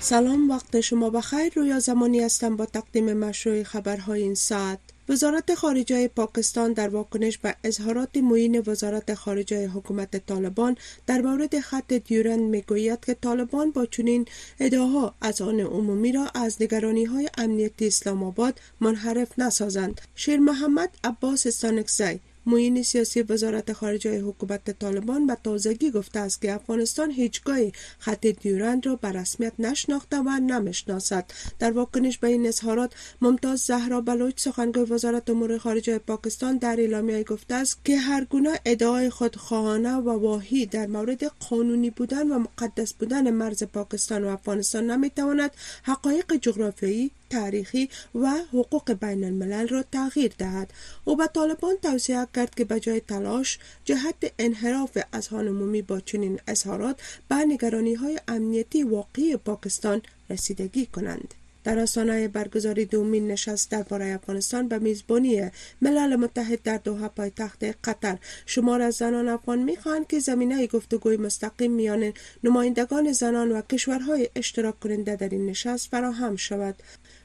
[0.00, 1.52] سلام وقت شما بخیر.
[1.56, 4.80] رویا زمانی هستم با تقدیم مشروع خبرهای این ساعت.
[5.08, 10.76] وزارت خارجه پاکستان در واکنش به اظهارات معین وزارت خارجه حکومت طالبان
[11.06, 14.26] در مورد خط دیورند می‌گوید که طالبان با چنین
[14.60, 20.00] ادعاها از آن عمومی را از نگرانی های امنیتی اسلام آباد منحرف نسازند.
[20.14, 26.52] شیر محمد عباس استانکزی معین سیاسی وزارت خارجه حکومت طالبان به تازگی گفته است که
[26.52, 27.58] افغانستان هیچگاه
[27.98, 31.24] خط دیورند را به رسمیت نشناخته و نمی‌شناسد.
[31.58, 37.24] در واکنش به این اظهارات ممتاز زهرا بلوچ سخنگوی وزارت امور خارجه پاکستان در اعلامیه
[37.24, 42.92] گفته است که هر گونه ادعای خودخواهانه و واهی در مورد قانونی بودن و مقدس
[42.92, 45.50] بودن مرز پاکستان و افغانستان نمی‌تواند
[45.82, 50.72] حقایق جغرافیایی تاریخی و حقوق بین الملل را تغییر دهد.
[51.04, 56.40] او به طالبان توصیه کرد که به جای تلاش جهت انحراف اذهان عمومی با چنین
[56.46, 61.34] اظهارات به نگرانی های امنیتی واقعی پاکستان رسیدگی کنند.
[61.64, 65.50] در آستانه برگزاری دومین نشست درباره افغانستان به میزبانی
[65.82, 68.18] ملل متحد در دوحه پایتخت قطر.
[68.46, 72.12] شمار از زنان افغان می‌خواهند که زمینه گفتگوی مستقیم میان
[72.44, 76.74] نمایندگان زنان و کشورهای اشتراک کننده در این نشست فراهم شود.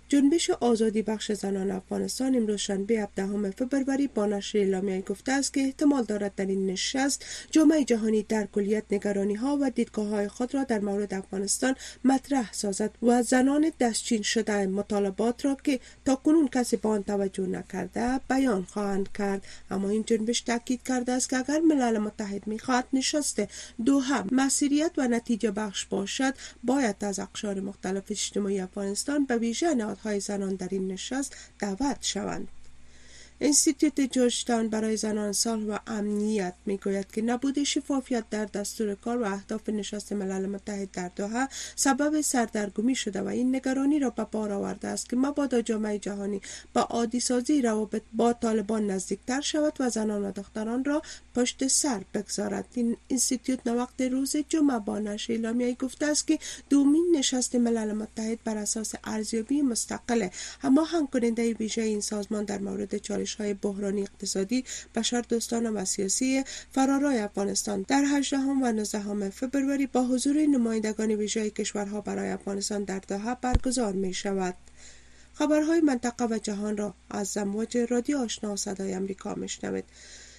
[0.09, 5.61] جنبش آزادی بخش زنان افغانستان امروز شنبه 17 فبروری با نشر اعلامیه گفته است که
[5.61, 10.53] احتمال دارد در این نشست جامعه جهانی در کلیت نگرانی ها و دیدگاه های خود
[10.53, 16.47] را در مورد افغانستان مطرح سازد و زنان دستچین شده مطالبات را که تا کنون
[16.47, 19.45] کسی به آن توجه نکرده بیان خواهند کرد.
[19.71, 23.41] اما این جنبش تاکید کرده است که اگر ملل متحد می‌خواهد نشست
[23.85, 26.33] دوحه مسیریت و نتیجه بخش باشد
[26.63, 29.73] باید از اقشار مختلف اجتماعی افغانستان به ویژه
[30.03, 32.47] های زنان در این نشست دعوت شوند.
[33.41, 39.23] انستیتوت جورجتاون برای زنان صلح و امنیت می‌گوید که نبود شفافیت در دستور کار و
[39.23, 44.51] اهداف نشست ملل متحد در دوحه سبب سردرگمی شده و این نگرانی را به بار
[44.51, 46.41] آورده است که مبادا جامعه جهانی
[46.73, 51.01] با عادی سازی روابط با طالبان نزدیکتر شود و زنان و دختران را
[51.35, 52.65] پشت سر بگذارد.
[52.73, 58.39] این انستیتوت وقت روز جمعه با نشر اعلامیه گفته است که دومین نشست ملل متحد
[58.43, 60.27] بر اساس ارزیابی مستقل
[60.63, 64.65] اما کننده ویژه این سازمان در مورد چالش چالش های بحرانی اقتصادی
[64.95, 71.49] بشر دوستان و سیاسی فرارای افغانستان در 18 و 19 فبروری با حضور نمایندگان ویژه
[71.49, 74.55] کشورها برای افغانستان در دوحه برگزار می شود.
[75.33, 79.85] خبرهای منطقه و جهان را از زمواج رادیو آشنا صدای امریکا میشنوید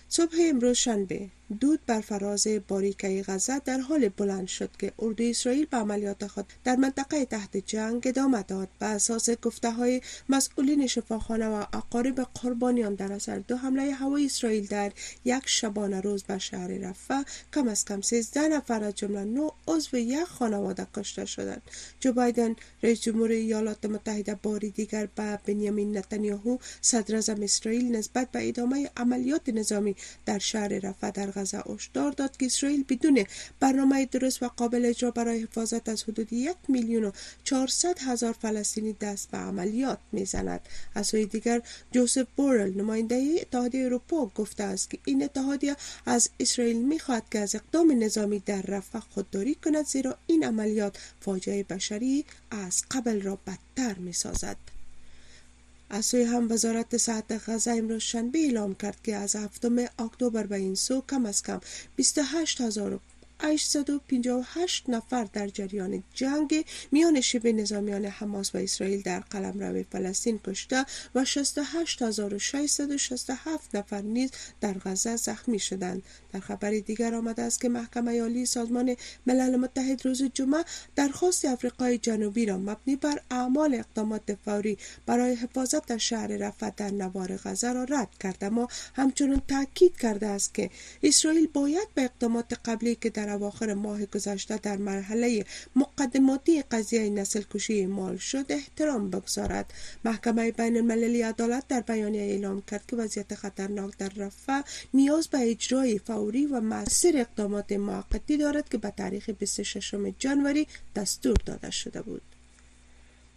[0.09, 1.29] صبح امروز شنبه
[1.61, 6.47] دود بر فراز باریکه غزه در حال بلند شد که اردوی اسرائیل به عملیات خود
[6.65, 8.69] در منطقه تحت جنگ ادامه داد.
[8.79, 14.67] به اساس گفته های مسئولین شفاخانه و اقارب قربانیان در اثر دو حمله هوایی اسرائیل
[14.67, 14.93] در
[15.25, 17.23] یک شبانه روز به شهر رفح
[17.55, 21.63] کم از کم 13 نفر از جمله نو عضو یک خانواده کشته شدند.
[22.01, 28.49] جو بایدن رئیس جمهور ایالات متحده باری دیگر به بنیامین نتانیاهو صدر اسرائیل نسبت به
[28.49, 29.97] ادامه عملیات نظامی
[30.27, 33.25] در شهر رفح در غزه هشدار داد که اسرائیل بدون
[33.61, 37.11] برنامه درست و قابل اجرا برای حفاظت از حدود یک میلیون و
[37.45, 40.61] چهارصد هزار فلسطینی دست به عملیات می‌زند.
[40.95, 41.63] از سوی دیگر
[41.93, 45.77] جوزف بورل نماینده اتحادیه اروپا گفته است که این اتحادیه
[46.07, 51.63] از اسرائیل می‌خواهد که از اقدام نظامی در رفح خودداری کند زیرا این عملیات فاجعه
[51.63, 54.57] بشری از قبل را بدتر می‌سازد.
[55.91, 60.57] از سوی هم وزارت صحت غزه امروز شنبه اعلام کرد که از هفتم اکتبر به
[60.57, 61.61] این سو کم از کم
[61.97, 63.01] 28 هزار
[63.43, 70.85] 858 نفر در جریان جنگ میان شبه نظامیان حماس و اسرائیل در قلمرو فلسطین کشته
[71.15, 74.31] و 68667 نفر نیز
[74.61, 76.03] در غزه زخمی شدند.
[76.33, 80.65] در خبر دیگر آمده است که محکمه عالی سازمان ملل متحد روز جمعه
[80.97, 86.91] درخواست افریقای جنوبی را مبنی بر اعمال اقدامات فوری برای حفاظت از شهر رفح در
[86.91, 88.45] نوار غزه را رد کرد.
[88.45, 90.71] اما همچنان تاکید کرده است که
[91.03, 95.45] اسرائیل باید به اقدامات قبلی که در اواخر ماه گذشته در مرحله
[95.77, 99.73] مقدماتی قضیه نسل کشی مال شد احترام بگذارد.
[100.05, 104.61] محکمه بین المللی عدالت در بیانیه اعلام کرد که وضعیت خطرناک در رفح
[104.95, 111.37] نیاز به اجرای فوری و مؤثر اقدامات موقتی دارد که به تاریخ 26 جنوری دستور
[111.47, 112.23] داده شده بود.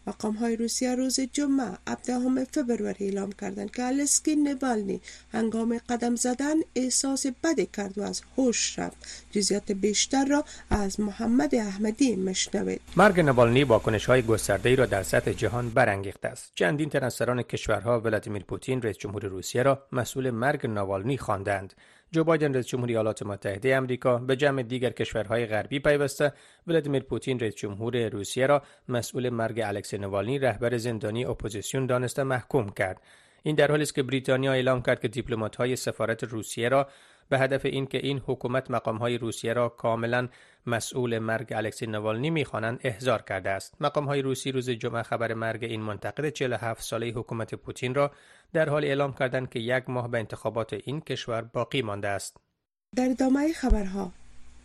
[0.07, 6.55] مقام های روسیه روز جمعه 17 فبروری اعلام کردند که السکی نوالنی هنگام قدم زدن
[6.75, 8.97] احساس بدی کرد و از هوش رفت.
[9.31, 15.31] جزیات بیشتر را از محمد احمدی می‌شنوید مرگ ناوالنی واکنش های گسترده را در سطح
[15.31, 16.51] جهان برانگیخته است.
[16.55, 21.73] چندین تن از سران کشورها ولادیمیر پوتین رئیس جمهور روسیه را مسئول مرگ ناوالنی خواندند.
[22.14, 26.34] جو بایدن رئیس جمهور ایالات متحده آمریکا به جمع دیگر کشورهای غربی پیوسته.
[26.68, 32.70] ولادیمیر پوتین رئیس جمهور روسیه را مسئول مرگ الکسی ناوالنی رهبر زندانی اپوزیسیون دانسته محکوم
[32.70, 33.01] کرد.
[33.43, 36.88] این در حالی است که بریتانیا اعلام کرد که دیپلمات‌های سفارت روسیه را
[37.34, 40.27] به هدف اینکه این حکومت مقامهای روسیه را کاملا
[40.65, 43.75] مسئول مرگ الکسی نوالنی می‌خوانند احضار کرده است.
[43.81, 48.11] مقامهای روسی روز جمعه خبر مرگ این منتقد 47 ساله حکومت پوتین را
[48.53, 52.38] در حال اعلام کردند که یک ماه به انتخابات این کشور باقی مانده است.
[52.95, 54.11] در ادامه خبرها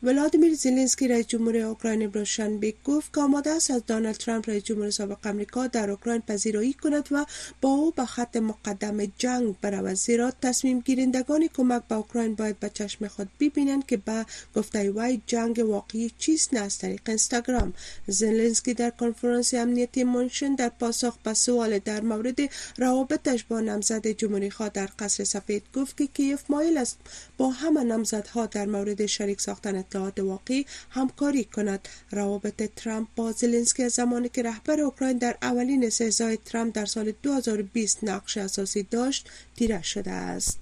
[0.03, 4.65] ولادیمیر زلنسکی رئیس جمهور اوکراین امروز شنبه گفت که آماده است از دانالد ترامپ رئیس
[4.65, 7.27] جمهور سابق آمریکا در اوکراین پذیرایی کند و
[7.61, 12.71] با او به خط مقدم جنگ برود زیرا تصمیم گیرندگان کمک به اوکراین باید به
[12.75, 14.27] چشم خود ببینند که به
[14.57, 17.73] گفته وی جنگ واقعی چیست نه از طریق اینستاگرام.
[18.07, 22.39] زلنسکی در کنفرانس امنیتی منشن در پاسخ به سوال در مورد
[22.77, 26.99] روابطش با نامزد جمهوری خواه در قصر سفید گفت که کیف مایل است
[27.39, 31.89] با همه نامزدها در مورد شریک ساختن اطلاعات واقعی همکاری کند.
[32.11, 37.13] روابط ترامپ با زلنسکی از زمانی که رهبر اوکراین در اولین استهزای ترامپ در سال
[37.23, 40.59] 2020 نقش اساسی داشت تیره شده است.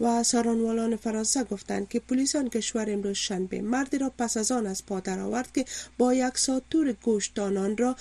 [0.00, 4.66] و سارانوالان فرانسه گفتند که پلیس آن کشور امروز شنبه مردی را پس از آن
[4.66, 5.64] از پا درآورد که
[5.98, 7.96] با یک ساتور گوشت آنان را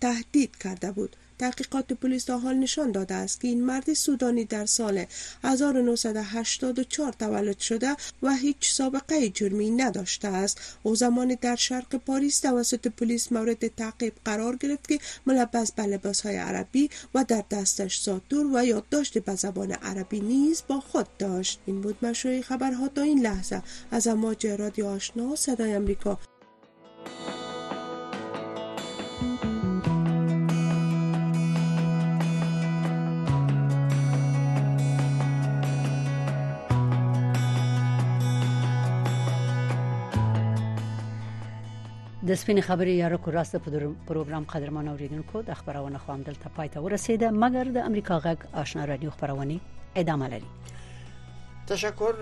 [0.00, 1.16] تهدید کرده بود.
[1.38, 5.04] تحقیقات پلیس تا حال نشان داده است که این مرد سودانی در سال
[5.44, 10.60] 1984 تولد شده و هیچ سابقه جرمی نداشته است.
[10.82, 16.20] او زمانی در شرق پاریس توسط پلیس مورد تعقیب قرار گرفت که ملبس به لباس
[16.20, 21.60] های عربی و در دستش ساتور و یادداشت به زبان عربی نیز با خود داشت.
[21.66, 23.62] این بود مشروع خبرها تا این لحظه.
[23.90, 26.18] از امواج رادیو آشنا صدای امریکا.
[42.28, 46.50] د سپین خبرې یا رکو راست په پروګرام قدرمان اوریدونکو د خبرونه خو هم دلته
[46.56, 49.56] پای ته ورسیده مګر د امریکا غږ آشنا رادیو خبرونه
[50.02, 50.50] ادامه لري
[51.70, 52.12] تشکر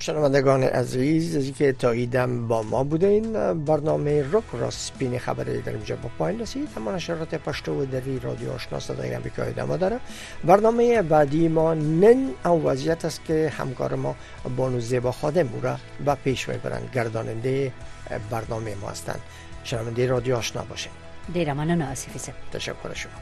[0.00, 3.54] شنوندگان عزیز از اینکه تاییدم با ما بودین.
[3.54, 6.68] برنامه روک راست بین خبری در اینجا با پایین رسید.
[6.76, 10.00] اما نشرات پشتو و دری رادیو آشنا صدای امریکا ادامه داره.
[10.44, 14.16] برنامه بعدی ما نن او وضعیت است که همکار ما
[14.56, 17.72] بانو زیبا خادم را به پیش می‌برند گرداننده
[18.18, 19.20] برنامه ما هستند
[19.64, 20.92] شنونده رادیو آشنا باشین.
[21.32, 23.12] دیرمانه ناسفیزه تشکر شما.